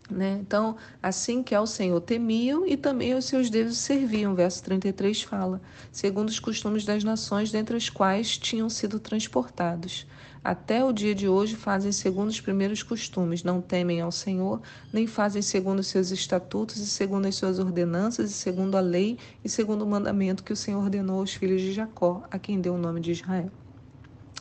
Né? 0.10 0.40
Então, 0.40 0.78
assim 1.04 1.44
que 1.44 1.54
ao 1.54 1.68
Senhor 1.68 2.00
temiam 2.00 2.66
e 2.66 2.78
também 2.78 3.12
aos 3.12 3.26
seus 3.26 3.50
deuses 3.50 3.78
serviam, 3.78 4.34
verso 4.34 4.64
33 4.64 5.22
fala, 5.24 5.62
segundo 5.92 6.30
os 6.30 6.40
costumes 6.40 6.86
das 6.86 7.04
nações 7.04 7.52
dentre 7.52 7.76
as 7.76 7.90
quais 7.90 8.38
tinham 8.38 8.70
sido 8.70 9.00
transportados. 9.02 10.08
Até 10.42 10.82
o 10.82 10.94
dia 10.94 11.14
de 11.14 11.28
hoje 11.28 11.58
fazem 11.58 11.92
segundo 11.92 12.30
os 12.30 12.40
primeiros 12.40 12.82
costumes, 12.82 13.44
não 13.44 13.60
temem 13.60 14.00
ao 14.00 14.14
Senhor, 14.14 14.62
nem 14.94 15.06
fazem 15.06 15.42
segundo 15.42 15.80
os 15.80 15.88
seus 15.88 16.10
estatutos 16.10 16.78
e 16.78 16.88
segundo 16.88 17.26
as 17.26 17.36
suas 17.36 17.60
ordenanças 17.60 18.32
e 18.32 18.34
segundo 18.34 18.78
a 18.78 18.80
lei 18.80 19.18
e 19.44 19.50
segundo 19.50 19.82
o 19.82 19.88
mandamento 19.88 20.42
que 20.42 20.54
o 20.54 20.56
Senhor 20.56 20.82
ordenou 20.82 21.20
aos 21.20 21.34
filhos 21.34 21.60
de 21.60 21.74
Jacó, 21.74 22.24
a 22.32 22.40
quem 22.40 22.62
deu 22.62 22.76
o 22.76 22.78
nome 22.78 23.02
de 23.02 23.12
Israel. 23.12 23.52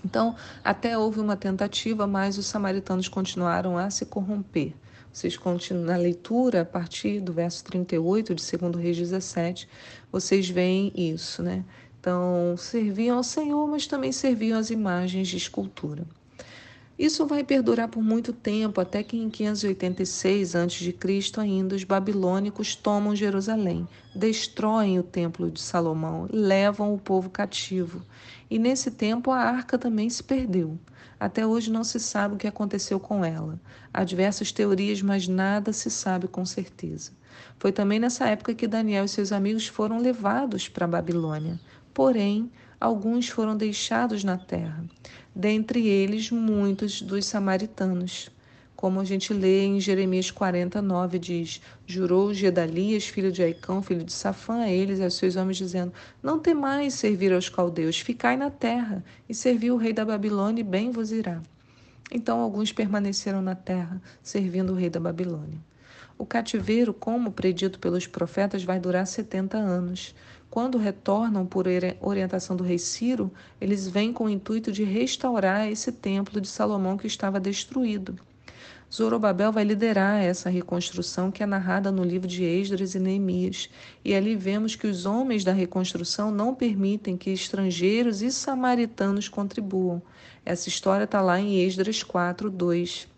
Então, 0.05 0.37
até 0.63 0.97
houve 0.97 1.19
uma 1.19 1.37
tentativa, 1.37 2.07
mas 2.07 2.39
os 2.39 2.47
samaritanos 2.47 3.09
continuaram 3.09 3.77
a 3.77 3.91
se 3.91 4.07
corromper. 4.07 4.73
Vocês 5.17 5.35
continuam 5.35 5.87
na 5.87 5.97
leitura, 5.97 6.61
a 6.61 6.65
partir 6.67 7.23
do 7.23 7.33
verso 7.33 7.65
38 7.65 8.35
de 8.35 8.59
2 8.59 8.77
Reis 8.77 8.99
17, 8.99 9.67
vocês 10.13 10.47
veem 10.47 10.93
isso, 10.95 11.43
né? 11.43 11.65
Então, 11.99 12.55
serviam 12.59 13.17
ao 13.17 13.23
Senhor, 13.23 13.67
mas 13.67 13.87
também 13.87 14.13
serviam 14.13 14.59
às 14.59 14.69
imagens 14.69 15.29
de 15.29 15.39
escultura. 15.39 16.05
Isso 16.99 17.27
vai 17.27 17.45
perdurar 17.45 17.89
por 17.89 18.03
muito 18.03 18.33
tempo, 18.33 18.81
até 18.81 19.03
que 19.03 19.19
em 19.19 19.29
586 19.29 20.57
a.C. 20.57 20.95
ainda 21.39 21.77
os 21.77 21.85
babilônicos 21.85 22.75
tomam 22.75 23.15
Jerusalém, 23.15 23.87
destroem 24.15 24.99
o 24.99 25.03
templo 25.03 25.51
de 25.51 25.61
Salomão, 25.61 26.27
levam 26.33 26.95
o 26.95 26.99
povo 26.99 27.29
cativo. 27.29 28.01
E 28.51 28.59
nesse 28.59 28.91
tempo 28.91 29.31
a 29.31 29.39
arca 29.39 29.77
também 29.77 30.09
se 30.09 30.25
perdeu. 30.25 30.79
Até 31.21 31.47
hoje 31.47 31.71
não 31.71 31.85
se 31.85 32.01
sabe 32.01 32.35
o 32.35 32.39
que 32.39 32.47
aconteceu 32.47 32.99
com 32.99 33.23
ela. 33.23 33.61
Há 33.93 34.03
diversas 34.03 34.51
teorias, 34.51 35.03
mas 35.03 35.29
nada 35.29 35.75
se 35.75 35.91
sabe 35.91 36.27
com 36.27 36.47
certeza. 36.47 37.13
Foi 37.59 37.73
também 37.73 37.99
nessa 37.99 38.27
época 38.27 38.55
que 38.55 38.67
Daniel 38.67 39.05
e 39.05 39.09
seus 39.09 39.33
amigos 39.33 39.67
foram 39.67 39.99
levados 39.99 40.67
para 40.67 40.87
a 40.87 40.89
Babilônia. 40.89 41.61
Porém, 41.93 42.51
alguns 42.81 43.29
foram 43.29 43.55
deixados 43.55 44.25
na 44.25 44.39
terra 44.39 44.83
dentre 45.37 45.87
eles 45.87 46.31
muitos 46.31 47.03
dos 47.03 47.27
samaritanos. 47.27 48.31
Como 48.75 49.01
a 49.01 49.05
gente 49.05 49.35
lê 49.35 49.65
em 49.65 49.79
Jeremias 49.79 50.31
49, 50.31 51.19
diz: 51.19 51.61
Jurou 51.87 52.33
Gedalias, 52.33 53.07
filho 53.07 53.31
de 53.31 53.43
Aicão, 53.43 53.83
filho 53.83 54.03
de 54.03 54.13
Safã, 54.13 54.63
a 54.63 54.71
eles 54.71 54.99
e 54.99 55.05
aos 55.05 55.15
seus 55.15 55.37
homens, 55.37 55.59
dizendo: 55.59 55.93
Não 56.23 56.39
temais 56.39 56.95
servir 56.95 57.35
aos 57.35 57.51
caldeus, 57.51 58.01
ficai 58.01 58.35
na 58.35 58.51
terra, 58.51 59.05
e 59.29 59.35
servi 59.35 59.71
o 59.71 59.77
rei 59.77 59.93
da 59.93 60.07
Babilônia, 60.07 60.63
e 60.63 60.65
bem 60.65 60.91
vos 60.91 61.13
irá. 61.13 61.43
Então 62.11 62.41
alguns 62.41 62.73
permaneceram 62.73 63.43
na 63.43 63.55
terra, 63.55 64.01
servindo 64.23 64.73
o 64.73 64.77
rei 64.77 64.89
da 64.89 65.01
Babilônia. 65.01 65.59
O 66.19 66.25
cativeiro, 66.25 66.95
como 66.95 67.31
predito 67.31 67.79
pelos 67.79 68.07
profetas, 68.07 68.65
vai 68.65 68.81
durar 68.81 69.07
70 69.07 69.59
anos. 69.59 70.15
Quando 70.51 70.79
retornam 70.79 71.45
por 71.45 71.67
orientação 72.01 72.57
do 72.57 72.65
rei 72.65 72.79
Ciro, 72.79 73.31
eles 73.61 73.89
vêm 73.89 74.13
com 74.13 74.25
o 74.25 74.31
intuito 74.31 74.73
de 74.73 74.85
restaurar 74.85 75.69
esse 75.69 75.93
templo 75.93 76.41
de 76.41 76.49
Salomão 76.49 76.97
que 76.97 77.07
estava 77.07 77.39
destruído. 77.39 78.19
Zorobabel 78.93 79.51
vai 79.51 79.65
liderar 79.65 80.23
essa 80.23 80.49
reconstrução 80.49 81.31
que 81.31 81.43
é 81.43 81.47
narrada 81.47 81.91
no 81.91 82.05
livro 82.05 82.29
de 82.29 82.45
Esdras 82.45 82.95
e 82.95 83.01
Neemias. 83.01 83.69
E 84.05 84.15
ali 84.15 84.37
vemos 84.37 84.77
que 84.77 84.87
os 84.87 85.05
homens 85.05 85.43
da 85.43 85.53
reconstrução 85.53 86.31
não 86.31 86.55
permitem 86.55 87.17
que 87.17 87.31
estrangeiros 87.31 88.23
e 88.23 88.31
samaritanos 88.31 89.29
contribuam. 89.29 90.01
Essa 90.45 90.69
história 90.69 91.05
está 91.05 91.21
lá 91.21 91.41
em 91.41 91.61
Esdras 91.61 92.03
4, 92.03 92.49
2. 92.49 93.09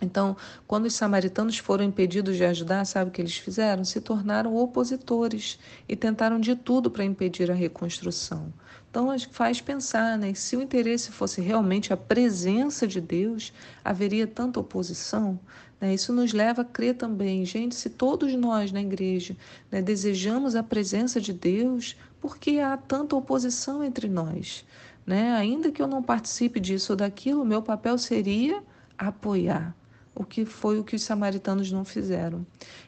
Então, 0.00 0.36
quando 0.66 0.86
os 0.86 0.94
samaritanos 0.94 1.58
foram 1.58 1.84
impedidos 1.84 2.36
de 2.36 2.44
ajudar, 2.44 2.84
sabe 2.86 3.10
o 3.10 3.12
que 3.12 3.20
eles 3.20 3.36
fizeram? 3.36 3.84
Se 3.84 4.00
tornaram 4.00 4.56
opositores 4.56 5.58
e 5.86 5.94
tentaram 5.94 6.40
de 6.40 6.56
tudo 6.56 6.90
para 6.90 7.04
impedir 7.04 7.50
a 7.50 7.54
reconstrução. 7.54 8.52
Então, 8.90 9.14
faz 9.30 9.60
pensar, 9.60 10.18
né? 10.18 10.32
Se 10.34 10.56
o 10.56 10.62
interesse 10.62 11.12
fosse 11.12 11.40
realmente 11.40 11.92
a 11.92 11.96
presença 11.96 12.86
de 12.86 13.00
Deus, 13.00 13.52
haveria 13.84 14.26
tanta 14.26 14.58
oposição? 14.58 15.38
Né? 15.80 15.94
Isso 15.94 16.12
nos 16.12 16.32
leva 16.32 16.62
a 16.62 16.64
crer 16.64 16.96
também, 16.96 17.44
gente, 17.44 17.74
se 17.74 17.90
todos 17.90 18.34
nós 18.34 18.72
na 18.72 18.80
igreja 18.80 19.36
né, 19.70 19.80
desejamos 19.80 20.56
a 20.56 20.62
presença 20.62 21.20
de 21.20 21.32
Deus, 21.32 21.96
por 22.20 22.36
que 22.36 22.58
há 22.58 22.76
tanta 22.76 23.14
oposição 23.14 23.84
entre 23.84 24.08
nós? 24.08 24.64
Né? 25.06 25.32
Ainda 25.32 25.70
que 25.70 25.80
eu 25.80 25.86
não 25.86 26.02
participe 26.02 26.58
disso 26.58 26.92
ou 26.92 26.96
daquilo, 26.96 27.44
meu 27.44 27.62
papel 27.62 27.96
seria 27.96 28.62
apoiar 28.98 29.74
o 30.14 30.24
que 30.24 30.44
foi 30.44 30.78
o 30.78 30.84
que 30.84 30.96
os 30.96 31.02
samaritanos 31.02 31.70
não 31.70 31.84
fizeram. 31.84 32.44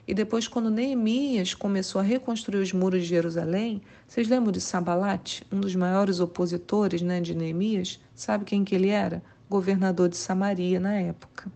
E 0.07 0.15
depois, 0.15 0.49
quando 0.49 0.71
Neemias 0.71 1.55
começou 1.55 2.01
a 2.01 2.05
reconstruir 2.05 2.61
os 2.61 2.73
muros 2.73 3.03
de 3.03 3.09
Jerusalém, 3.09 3.81
vocês 4.07 4.29
lembram 4.29 4.53
de 4.53 4.61
Sabalate, 4.61 5.45
um 5.51 5.61
dos 5.61 5.75
maiores 5.75 6.21
opositores 6.21 7.01
né, 7.03 7.21
de 7.21 7.35
Neemias? 7.35 8.01
Sabe 8.15 8.45
quem 8.45 8.65
que 8.65 8.75
ele 8.75 8.89
era? 8.89 9.23
Governador 9.49 10.09
de 10.09 10.17
Samaria 10.17 10.81
na 10.81 10.95
época. 10.95 11.51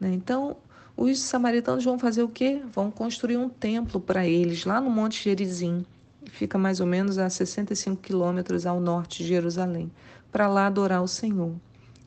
Né? 0.00 0.12
Então, 0.12 0.56
os 0.96 1.20
samaritanos 1.20 1.84
vão 1.84 1.98
fazer 1.98 2.22
o 2.22 2.28
quê? 2.28 2.62
Vão 2.72 2.90
construir 2.90 3.36
um 3.36 3.48
templo 3.48 4.00
para 4.00 4.26
eles 4.26 4.64
lá 4.64 4.80
no 4.80 4.90
Monte 4.90 5.22
Gerizim, 5.22 5.84
que 6.24 6.30
fica 6.30 6.58
mais 6.58 6.80
ou 6.80 6.86
menos 6.86 7.18
a 7.18 7.28
65 7.28 8.00
quilômetros 8.02 8.66
ao 8.66 8.80
norte 8.80 9.22
de 9.22 9.28
Jerusalém, 9.28 9.90
para 10.30 10.48
lá 10.48 10.66
adorar 10.66 11.02
o 11.02 11.08
Senhor. 11.08 11.54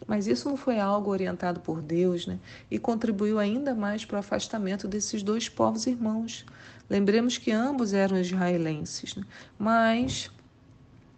Mas 0.07 0.27
isso 0.27 0.49
não 0.49 0.57
foi 0.57 0.79
algo 0.79 1.09
orientado 1.09 1.59
por 1.59 1.81
Deus, 1.81 2.27
né? 2.27 2.39
E 2.69 2.77
contribuiu 2.77 3.39
ainda 3.39 3.73
mais 3.73 4.05
para 4.05 4.17
o 4.17 4.19
afastamento 4.19 4.87
desses 4.87 5.23
dois 5.23 5.49
povos 5.49 5.87
irmãos. 5.87 6.45
Lembremos 6.89 7.37
que 7.37 7.51
ambos 7.51 7.93
eram 7.93 8.17
israelenses, 8.17 9.15
né? 9.15 9.23
mas 9.57 10.29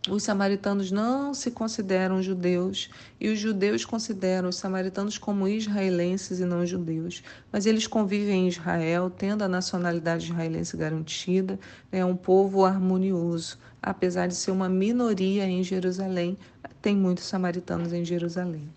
os 0.10 0.24
samaritanos 0.24 0.92
não 0.92 1.34
se 1.34 1.52
consideram 1.52 2.22
judeus 2.22 2.90
e 3.20 3.30
os 3.30 3.40
judeus 3.40 3.84
consideram 3.84 4.50
os 4.50 4.56
samaritanos 4.56 5.18
como 5.18 5.48
israelenses 5.48 6.40
e 6.40 6.46
não 6.46 6.66
judeus. 6.66 7.24
Mas 7.52 7.66
eles 7.66 7.88
convivem 7.88 8.46
em 8.46 8.48
Israel, 8.48 9.10
tendo 9.10 9.44
a 9.44 9.48
nacionalidade 9.48 10.26
israelense 10.26 10.78
garantida, 10.78 11.60
é 11.92 12.04
um 12.06 12.16
povo 12.16 12.66
harmonioso, 12.66 13.58
apesar 13.82 14.28
de 14.28 14.36
ser 14.36 14.52
uma 14.52 14.70
minoria 14.70 15.46
em 15.46 15.64
Jerusalém, 15.64 16.38
tem 16.82 16.96
muitos 16.96 17.26
samaritanos 17.26 17.92
em 17.92 18.06
Jerusalém. 18.06 18.77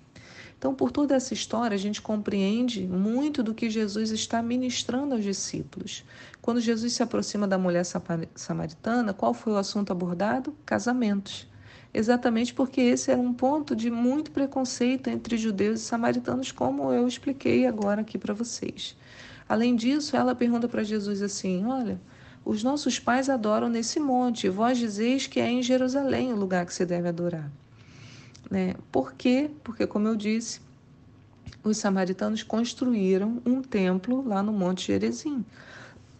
Então, 0.61 0.75
por 0.75 0.93
toda 0.93 1.15
essa 1.15 1.33
história, 1.33 1.75
a 1.75 1.79
gente 1.79 2.03
compreende 2.03 2.87
muito 2.87 3.43
do 3.43 3.55
que 3.55 3.71
Jesus 3.71 4.11
está 4.11 4.43
ministrando 4.43 5.15
aos 5.15 5.25
discípulos. 5.25 6.05
Quando 6.43 6.61
Jesus 6.61 6.93
se 6.93 7.03
aproxima 7.03 7.49
da 7.49 7.57
mulher 7.57 7.83
samaritana, 8.35 9.15
qual 9.15 9.33
foi 9.33 9.55
o 9.55 9.57
assunto 9.57 9.91
abordado? 9.91 10.55
Casamentos. 10.67 11.49
exatamente 11.95 12.53
porque 12.53 12.79
esse 12.83 13.11
era 13.11 13.19
um 13.19 13.33
ponto 13.33 13.75
de 13.75 13.91
muito 13.91 14.31
preconceito 14.33 15.09
entre 15.09 15.39
judeus 15.39 15.81
e 15.81 15.85
samaritanos, 15.85 16.53
como 16.53 16.93
eu 16.93 17.09
expliquei 17.09 17.67
agora 17.67 18.03
aqui 18.03 18.19
para 18.19 18.35
vocês. 18.35 18.95
Além 19.49 19.75
disso, 19.75 20.15
ela 20.15 20.35
pergunta 20.35 20.69
para 20.69 20.83
Jesus 20.83 21.23
assim: 21.23 21.65
Olha, 21.65 21.99
os 22.45 22.63
nossos 22.63 22.99
pais 22.99 23.31
adoram 23.31 23.71
nesse 23.71 23.99
monte, 23.99 24.51
vós 24.51 24.77
dizeis 24.77 25.27
que 25.27 25.41
é 25.41 25.51
em 25.51 25.63
Jerusalém 25.63 26.35
o 26.35 26.37
lugar 26.37 26.67
que 26.67 26.75
se 26.75 26.85
deve 26.85 27.09
adorar. 27.09 27.51
Né? 28.51 28.75
Por 28.91 29.13
quê? 29.15 29.51
Porque, 29.63 29.87
como 29.87 30.09
eu 30.09 30.17
disse, 30.17 30.61
os 31.63 31.77
samaritanos 31.77 32.43
construíram 32.43 33.41
um 33.47 33.63
templo 33.63 34.27
lá 34.27 34.43
no 34.43 34.53
Monte 34.53 34.89
Gerezim. 34.89 35.45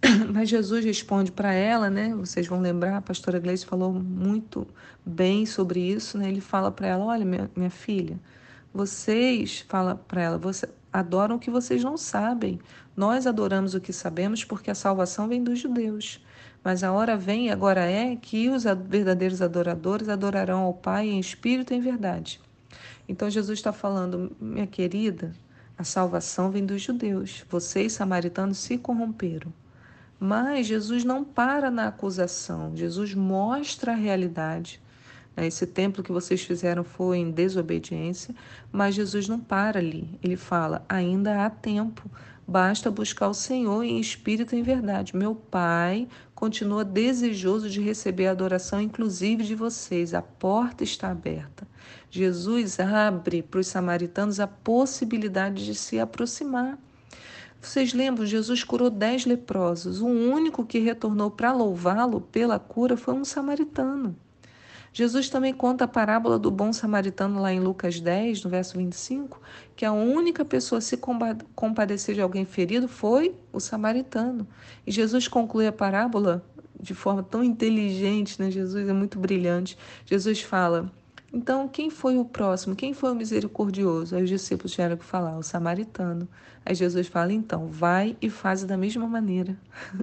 Mas 0.33 0.49
Jesus 0.49 0.85
responde 0.85 1.33
para 1.33 1.53
ela, 1.53 1.91
né? 1.91 2.15
Vocês 2.15 2.47
vão 2.47 2.61
lembrar, 2.61 2.97
a 2.97 3.03
pastora 3.03 3.39
Gleice 3.39 3.67
falou 3.67 3.93
muito 3.93 4.67
bem 5.05 5.45
sobre 5.45 5.81
isso, 5.81 6.17
né? 6.17 6.29
Ele 6.29 6.41
fala 6.41 6.71
para 6.71 6.87
ela: 6.87 7.05
Olha, 7.05 7.25
minha, 7.25 7.51
minha 7.57 7.71
filha, 7.71 8.19
vocês, 8.73 9.65
fala 9.69 9.95
para 9.95 10.23
ela, 10.23 10.39
você, 10.39 10.69
adoram 10.93 11.37
o 11.37 11.39
que 11.39 11.51
vocês 11.51 11.83
não 11.83 11.97
sabem. 11.97 12.61
Nós 12.97 13.27
adoramos 13.27 13.75
o 13.75 13.81
que 13.81 13.93
sabemos 13.93 14.45
porque 14.45 14.71
a 14.71 14.75
salvação 14.75 15.29
vem 15.29 15.43
dos 15.43 15.59
judeus. 15.59 16.21
Mas 16.63 16.83
a 16.85 16.93
hora 16.93 17.17
vem 17.17 17.47
e 17.47 17.51
agora 17.51 17.85
é 17.85 18.17
que 18.17 18.49
os 18.51 18.65
verdadeiros 18.87 19.41
adoradores 19.41 20.09
adorarão 20.09 20.61
ao 20.61 20.75
Pai 20.75 21.09
em 21.09 21.19
espírito 21.19 21.73
e 21.73 21.77
em 21.77 21.81
verdade. 21.81 22.41
Então 23.09 23.31
Jesus 23.31 23.59
está 23.59 23.73
falando, 23.73 24.37
minha 24.41 24.67
querida, 24.67 25.33
a 25.77 25.85
salvação 25.85 26.51
vem 26.51 26.65
dos 26.65 26.83
judeus. 26.83 27.45
Vocês, 27.49 27.95
samaritanos, 27.95 28.59
se 28.59 28.77
corromperam. 28.77 29.53
Mas 30.19 30.67
Jesus 30.67 31.03
não 31.03 31.25
para 31.25 31.71
na 31.71 31.89
acusação, 31.89 32.77
Jesus 32.77 33.15
mostra 33.15 33.93
a 33.93 33.97
realidade. 33.97 34.79
Né? 35.35 35.47
Esse 35.47 35.67
templo 35.67 36.03
que 36.03 36.13
vocês 36.13 36.43
fizeram 36.43 36.85
foi 36.85 37.17
em 37.17 37.31
desobediência, 37.31 38.35
mas 38.71 38.95
Jesus 38.95 39.27
não 39.27 39.41
para 39.41 39.79
ali. 39.79 40.19
Ele 40.23 40.37
fala: 40.37 40.85
ainda 40.87 41.47
há 41.47 41.49
tempo, 41.49 42.11
basta 42.51 42.91
buscar 42.91 43.29
o 43.29 43.35
Senhor 43.35 43.85
em 43.85 44.01
espírito 44.01 44.57
e 44.57 44.59
em 44.59 44.63
verdade. 44.63 45.15
Meu 45.15 45.37
Pai 45.37 46.09
continua 46.35 46.85
desejoso 46.85 47.71
de 47.71 47.81
receber 47.81 48.27
a 48.27 48.33
adoração, 48.33 48.81
inclusive 48.81 49.45
de 49.45 49.55
vocês. 49.55 50.15
A 50.15 50.21
porta 50.21 50.83
está 50.83 51.13
aberta. 51.13 51.65
Jesus 52.11 52.81
abre 52.81 53.41
para 53.41 53.61
os 53.61 53.69
samaritanos 53.69 54.41
a 54.41 54.49
possibilidade 54.49 55.65
de 55.65 55.77
se 55.77 56.01
aproximar. 56.01 56.77
Vocês 57.61 57.95
lembram, 57.95 58.27
Jesus 58.27 58.65
curou 58.65 58.91
dez 58.91 59.25
leprosos. 59.25 60.01
O 60.01 60.09
único 60.09 60.67
que 60.67 60.81
retornou 60.81 61.31
para 61.31 61.53
louvá-lo 61.53 62.21
pela 62.21 62.59
cura 62.59 62.97
foi 62.97 63.15
um 63.15 63.25
samaritano. 63.25 64.17
Jesus 64.93 65.29
também 65.29 65.55
conta 65.55 65.85
a 65.85 65.89
parábola 65.89 66.39
do 66.39 66.51
bom 66.51 66.73
samaritano 66.73 67.41
lá 67.41 67.53
em 67.53 67.61
Lucas 67.61 68.01
10, 68.01 68.43
no 68.43 68.51
verso 68.51 68.77
25, 68.77 69.41
que 69.77 69.85
a 69.85 69.93
única 69.93 70.45
pessoa 70.45 70.79
a 70.79 70.83
se 70.83 70.99
compadecer 71.55 72.15
de 72.15 72.21
alguém 72.21 72.45
ferido 72.45 72.89
foi 72.89 73.35
o 73.53 73.61
samaritano. 73.61 74.47
E 74.87 74.91
Jesus 74.91 75.29
conclui 75.29 75.67
a 75.67 75.73
parábola 75.73 76.45
de 76.81 76.95
forma 76.95 77.23
tão 77.23 77.45
inteligente, 77.45 78.41
né? 78.41 78.51
Jesus 78.51 78.89
é 78.89 78.93
muito 78.93 79.19
brilhante. 79.19 79.79
Jesus 80.05 80.43
fala: 80.43 80.91
então, 81.33 81.69
quem 81.69 81.91
foi 81.91 82.19
o 82.19 82.25
próximo? 82.25 82.75
Quem 82.75 82.93
foi 82.93 83.13
o 83.13 83.15
misericordioso? 83.15 84.17
Aí 84.17 84.23
os 84.25 84.29
discípulos 84.29 84.73
tiveram 84.73 84.97
que 84.97 85.05
falar, 85.05 85.39
o 85.39 85.43
samaritano. 85.45 86.29
Aí 86.67 86.75
Jesus 86.75 87.07
fala, 87.07 87.33
então, 87.33 87.69
vai 87.69 88.17
e 88.21 88.29
faz 88.29 88.65
da 88.65 88.77
mesma 88.77 89.07
maneira. 89.07 89.57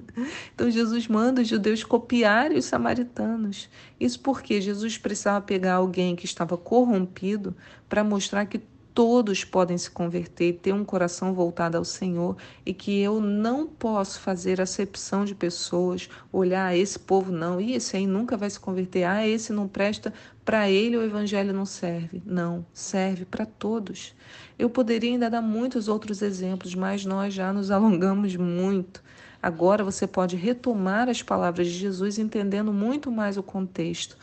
então, 0.54 0.70
Jesus 0.70 1.06
manda 1.06 1.42
os 1.42 1.48
judeus 1.48 1.84
copiarem 1.84 2.56
os 2.56 2.64
samaritanos. 2.64 3.68
Isso 4.00 4.20
porque 4.20 4.58
Jesus 4.60 4.96
precisava 4.96 5.42
pegar 5.42 5.74
alguém 5.74 6.16
que 6.16 6.24
estava 6.24 6.56
corrompido 6.56 7.54
para 7.88 8.02
mostrar 8.02 8.46
que 8.46 8.62
todos 8.98 9.44
podem 9.44 9.78
se 9.78 9.88
converter, 9.88 10.54
ter 10.54 10.72
um 10.72 10.84
coração 10.84 11.32
voltado 11.32 11.78
ao 11.78 11.84
Senhor 11.84 12.36
e 12.66 12.74
que 12.74 12.98
eu 12.98 13.20
não 13.20 13.64
posso 13.64 14.18
fazer 14.18 14.60
acepção 14.60 15.24
de 15.24 15.36
pessoas, 15.36 16.10
olhar 16.32 16.66
ah, 16.66 16.76
esse 16.76 16.98
povo 16.98 17.30
não, 17.30 17.60
e 17.60 17.74
esse 17.74 17.96
aí 17.96 18.08
nunca 18.08 18.36
vai 18.36 18.50
se 18.50 18.58
converter, 18.58 19.04
ah, 19.04 19.24
esse 19.24 19.52
não 19.52 19.68
presta, 19.68 20.12
para 20.44 20.68
ele 20.68 20.96
o 20.96 21.02
evangelho 21.04 21.52
não 21.52 21.64
serve. 21.64 22.20
Não, 22.26 22.66
serve 22.72 23.24
para 23.24 23.46
todos. 23.46 24.16
Eu 24.58 24.68
poderia 24.68 25.12
ainda 25.12 25.30
dar 25.30 25.42
muitos 25.42 25.86
outros 25.86 26.20
exemplos, 26.20 26.74
mas 26.74 27.04
nós 27.04 27.32
já 27.32 27.52
nos 27.52 27.70
alongamos 27.70 28.34
muito. 28.34 29.00
Agora 29.40 29.84
você 29.84 30.08
pode 30.08 30.34
retomar 30.34 31.08
as 31.08 31.22
palavras 31.22 31.68
de 31.68 31.74
Jesus 31.74 32.18
entendendo 32.18 32.72
muito 32.72 33.12
mais 33.12 33.36
o 33.36 33.44
contexto. 33.44 34.16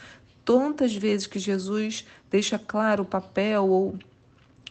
Tantas 0.44 0.94
vezes 0.94 1.28
que 1.28 1.40
Jesus 1.40 2.06
deixa 2.30 2.60
claro 2.60 3.04
o 3.04 3.06
papel 3.06 3.70
ou 3.70 3.96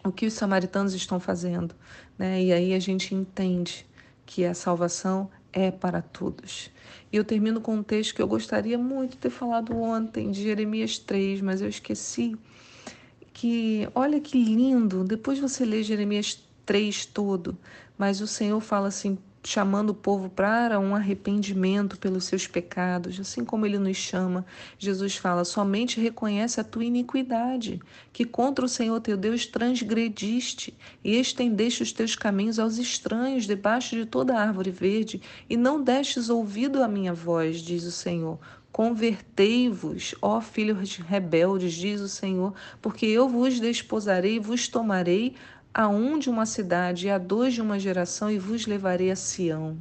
o 0.05 0.13
que 0.13 0.27
os 0.27 0.35
samaritanos 0.35 0.95
estão 0.95 1.19
fazendo. 1.19 1.75
Né? 2.19 2.45
E 2.45 2.53
aí 2.53 2.75
a 2.75 2.79
gente 2.79 3.15
entende 3.15 3.87
que 4.27 4.45
a 4.45 4.55
salvação 4.55 5.31
é 5.53 5.71
para 5.71 6.03
todos. 6.03 6.71
E 7.13 7.17
eu 7.17 7.25
termino 7.25 7.61
com 7.61 7.77
um 7.77 7.83
texto 7.83 8.15
que 8.15 8.21
eu 8.21 8.29
gostaria 8.29 8.77
muito 8.77 9.13
de 9.13 9.19
ter 9.19 9.31
falado 9.31 9.77
ontem, 9.77 10.31
de 10.31 10.43
Jeremias 10.43 10.99
3, 10.99 11.41
mas 11.41 11.61
eu 11.63 11.69
esqueci. 11.69 12.37
Que 13.33 13.89
olha 13.95 14.21
que 14.21 14.43
lindo, 14.43 15.03
depois 15.05 15.39
você 15.39 15.65
lê 15.65 15.83
Jeremias 15.83 16.45
3 16.65 17.07
todo, 17.07 17.59
mas 17.99 18.21
o 18.21 18.27
Senhor 18.27 18.61
fala 18.61 18.89
assim: 18.89 19.19
chamando 19.47 19.91
o 19.91 19.95
povo 19.95 20.31
para 20.31 20.81
um 20.81 20.97
arrependimento 20.97 21.99
pelos 21.99 22.25
seus 22.25 22.47
pecados, 22.47 23.21
assim 23.21 23.45
como 23.45 23.67
ele 23.67 23.79
nos 23.79 23.97
chama. 23.97 24.45
Jesus 24.79 25.17
fala: 25.17 25.45
somente 25.45 26.01
reconhece 26.01 26.61
a 26.61 26.65
tua 26.65 26.85
iniquidade, 26.85 27.81
que 28.13 28.25
contra 28.25 28.65
o 28.65 28.69
Senhor 28.69 29.01
teu 29.01 29.17
Deus 29.17 29.47
transgrediste 29.47 30.75
e 31.03 31.19
estendeste 31.19 31.83
os 31.83 31.93
teus 31.93 32.17
caminhos 32.17 32.59
aos 32.59 32.79
estranhos 32.79 33.47
debaixo 33.47 33.95
de 33.95 34.07
toda 34.07 34.39
árvore 34.39 34.71
verde, 34.71 35.21
e 35.49 35.57
não 35.57 35.83
destes 35.83 36.31
ouvido 36.31 36.83
à 36.83 36.89
minha 36.89 37.13
voz, 37.13 37.61
diz 37.61 37.85
o 37.85 37.93
Senhor. 37.93 38.39
Convertei-vos, 38.73 40.17
ó 40.21 40.41
filhos 40.41 40.97
rebeldes, 40.97 41.75
diz 41.75 42.01
o 42.01 42.09
Senhor, 42.09 42.53
porque 42.83 43.07
eu 43.07 43.29
vos 43.29 43.61
desposarei 43.61 44.41
vos 44.41 44.67
tomarei 44.67 45.37
a 45.75 45.89
um 45.89 46.21
de 46.21 46.31
uma 46.31 46.47
cidade 46.47 47.09
e 47.09 47.11
a 47.11 47.19
dois 47.19 47.53
de 47.53 47.61
uma 47.61 47.81
geração, 47.81 48.31
e 48.31 48.39
vos 48.39 48.65
levarei 48.65 49.11
a 49.11 49.17
Sião. 49.17 49.77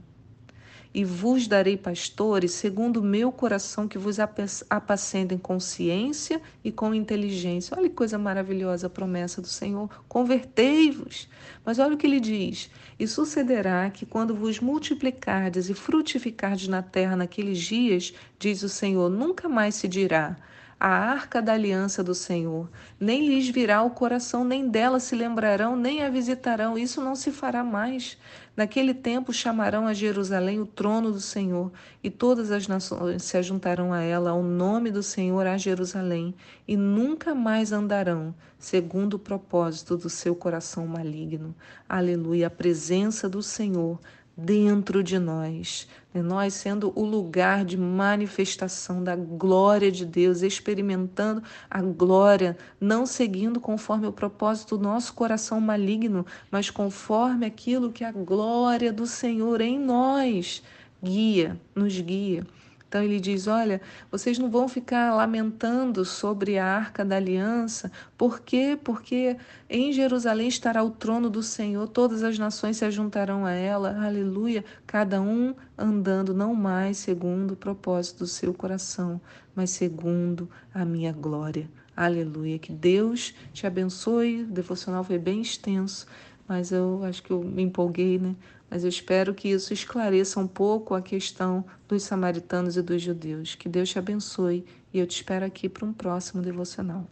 E 0.91 1.05
vos 1.05 1.47
darei 1.47 1.77
pastores 1.77 2.51
segundo 2.51 2.97
o 2.97 3.03
meu 3.03 3.31
coração, 3.31 3.87
que 3.87 3.97
vos 3.97 4.17
apacentem 4.19 5.37
com 5.37 5.59
ciência 5.59 6.41
e 6.63 6.71
com 6.71 6.93
inteligência. 6.93 7.75
Olha 7.77 7.89
que 7.89 7.95
coisa 7.95 8.17
maravilhosa 8.17 8.87
a 8.87 8.89
promessa 8.89 9.41
do 9.41 9.47
Senhor. 9.47 9.89
Convertei-vos. 10.07 11.27
Mas 11.65 11.79
olha 11.79 11.95
o 11.95 11.97
que 11.97 12.05
ele 12.05 12.19
diz: 12.19 12.69
E 12.99 13.07
sucederá 13.07 13.89
que, 13.89 14.05
quando 14.05 14.35
vos 14.35 14.59
multiplicardes 14.59 15.67
e 15.67 15.73
frutificardes 15.73 16.67
na 16.67 16.83
terra 16.83 17.15
naqueles 17.15 17.59
dias, 17.59 18.13
diz 18.37 18.61
o 18.61 18.69
Senhor, 18.69 19.09
nunca 19.09 19.49
mais 19.49 19.73
se 19.73 19.87
dirá 19.87 20.37
a 20.83 20.89
arca 20.89 21.41
da 21.41 21.53
aliança 21.53 22.03
do 22.03 22.13
Senhor. 22.13 22.69
Nem 22.99 23.25
lhes 23.25 23.47
virá 23.47 23.81
o 23.83 23.91
coração, 23.91 24.43
nem 24.43 24.67
dela 24.67 24.99
se 24.99 25.15
lembrarão, 25.15 25.77
nem 25.77 26.03
a 26.03 26.09
visitarão. 26.09 26.77
Isso 26.77 26.99
não 26.99 27.15
se 27.15 27.31
fará 27.31 27.63
mais. 27.63 28.17
Naquele 28.53 28.93
tempo 28.93 29.31
chamarão 29.31 29.87
a 29.87 29.93
Jerusalém 29.93 30.59
o 30.59 30.65
trono 30.65 31.09
do 31.09 31.21
Senhor, 31.21 31.71
e 32.03 32.09
todas 32.09 32.51
as 32.51 32.67
nações 32.67 33.23
se 33.23 33.37
ajuntarão 33.37 33.93
a 33.93 34.01
ela, 34.01 34.31
ao 34.31 34.43
nome 34.43 34.91
do 34.91 35.01
Senhor 35.01 35.47
a 35.47 35.57
Jerusalém, 35.57 36.35
e 36.67 36.75
nunca 36.75 37.33
mais 37.33 37.71
andarão, 37.71 38.35
segundo 38.59 39.13
o 39.13 39.19
propósito 39.19 39.95
do 39.95 40.09
seu 40.09 40.35
coração 40.35 40.85
maligno. 40.85 41.55
Aleluia, 41.87 42.47
a 42.47 42.49
presença 42.49 43.29
do 43.29 43.41
Senhor 43.41 44.01
dentro 44.35 45.03
de 45.03 45.19
nós, 45.19 45.87
né? 46.13 46.21
nós 46.21 46.55
sendo 46.55 46.91
o 46.95 47.05
lugar 47.05 47.63
de 47.63 47.77
manifestação 47.77 49.03
da 49.03 49.15
glória 49.15 49.91
de 49.91 50.05
Deus, 50.05 50.41
experimentando 50.41 51.43
a 51.69 51.81
glória, 51.81 52.57
não 52.81 53.05
seguindo 53.05 53.59
conforme 53.59 54.07
o 54.07 54.13
propósito 54.13 54.77
do 54.77 54.83
nosso 54.83 55.13
coração 55.13 55.61
maligno, 55.61 56.25
mas 56.49 56.69
conforme 56.69 57.45
aquilo 57.45 57.91
que 57.91 58.03
a 58.03 58.11
glória 58.11 58.91
do 58.91 59.05
Senhor 59.05 59.61
em 59.61 59.79
nós 59.79 60.63
guia, 61.03 61.59
nos 61.75 61.99
guia. 61.99 62.47
Então 62.93 63.01
ele 63.01 63.19
diz: 63.19 63.47
Olha, 63.47 63.81
vocês 64.11 64.37
não 64.37 64.51
vão 64.51 64.67
ficar 64.67 65.15
lamentando 65.15 66.05
sobre 66.05 66.59
a 66.59 66.65
arca 66.67 67.03
da 67.03 67.15
aliança. 67.15 67.91
Por 68.15 68.41
quê? 68.41 68.77
Porque 68.83 69.35
em 69.67 69.91
Jerusalém 69.91 70.47
estará 70.47 70.83
o 70.83 70.91
trono 70.91 71.27
do 71.27 71.41
Senhor, 71.41 71.87
todas 71.87 72.21
as 72.21 72.37
nações 72.37 72.77
se 72.77 72.91
juntarão 72.91 73.47
a 73.47 73.51
ela. 73.51 74.05
Aleluia. 74.05 74.63
Cada 74.85 75.19
um 75.19 75.55
andando 75.75 76.35
não 76.35 76.53
mais 76.53 76.97
segundo 76.97 77.55
o 77.55 77.57
propósito 77.57 78.19
do 78.19 78.27
seu 78.27 78.53
coração, 78.53 79.19
mas 79.55 79.71
segundo 79.71 80.47
a 80.71 80.85
minha 80.85 81.11
glória. 81.11 81.67
Aleluia. 81.97 82.59
Que 82.59 82.71
Deus 82.71 83.33
te 83.51 83.65
abençoe. 83.65 84.43
O 84.43 84.45
devocional 84.45 85.03
foi 85.03 85.17
bem 85.17 85.41
extenso, 85.41 86.05
mas 86.47 86.71
eu 86.71 87.03
acho 87.03 87.23
que 87.23 87.31
eu 87.31 87.43
me 87.43 87.63
empolguei, 87.63 88.19
né? 88.19 88.35
Mas 88.69 88.83
eu 88.83 88.89
espero 88.89 89.33
que 89.33 89.49
isso 89.49 89.71
esclareça 89.71 90.39
um 90.39 90.47
pouco 90.47 90.95
a 90.95 91.01
questão 91.01 91.63
dos 91.87 92.03
samaritanos 92.03 92.75
e 92.75 92.81
dos 92.81 93.01
judeus. 93.01 93.55
Que 93.55 93.69
Deus 93.69 93.89
te 93.89 93.99
abençoe 93.99 94.65
E 94.91 94.99
eu 94.99 95.05
te 95.05 95.17
espero 95.17 95.45
aqui 95.45 95.69
para 95.69 95.85
um 95.85 95.93
próximo 95.93 96.41
devocional. 96.41 97.07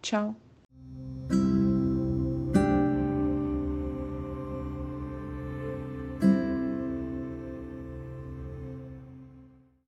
Tchau! 0.00 0.49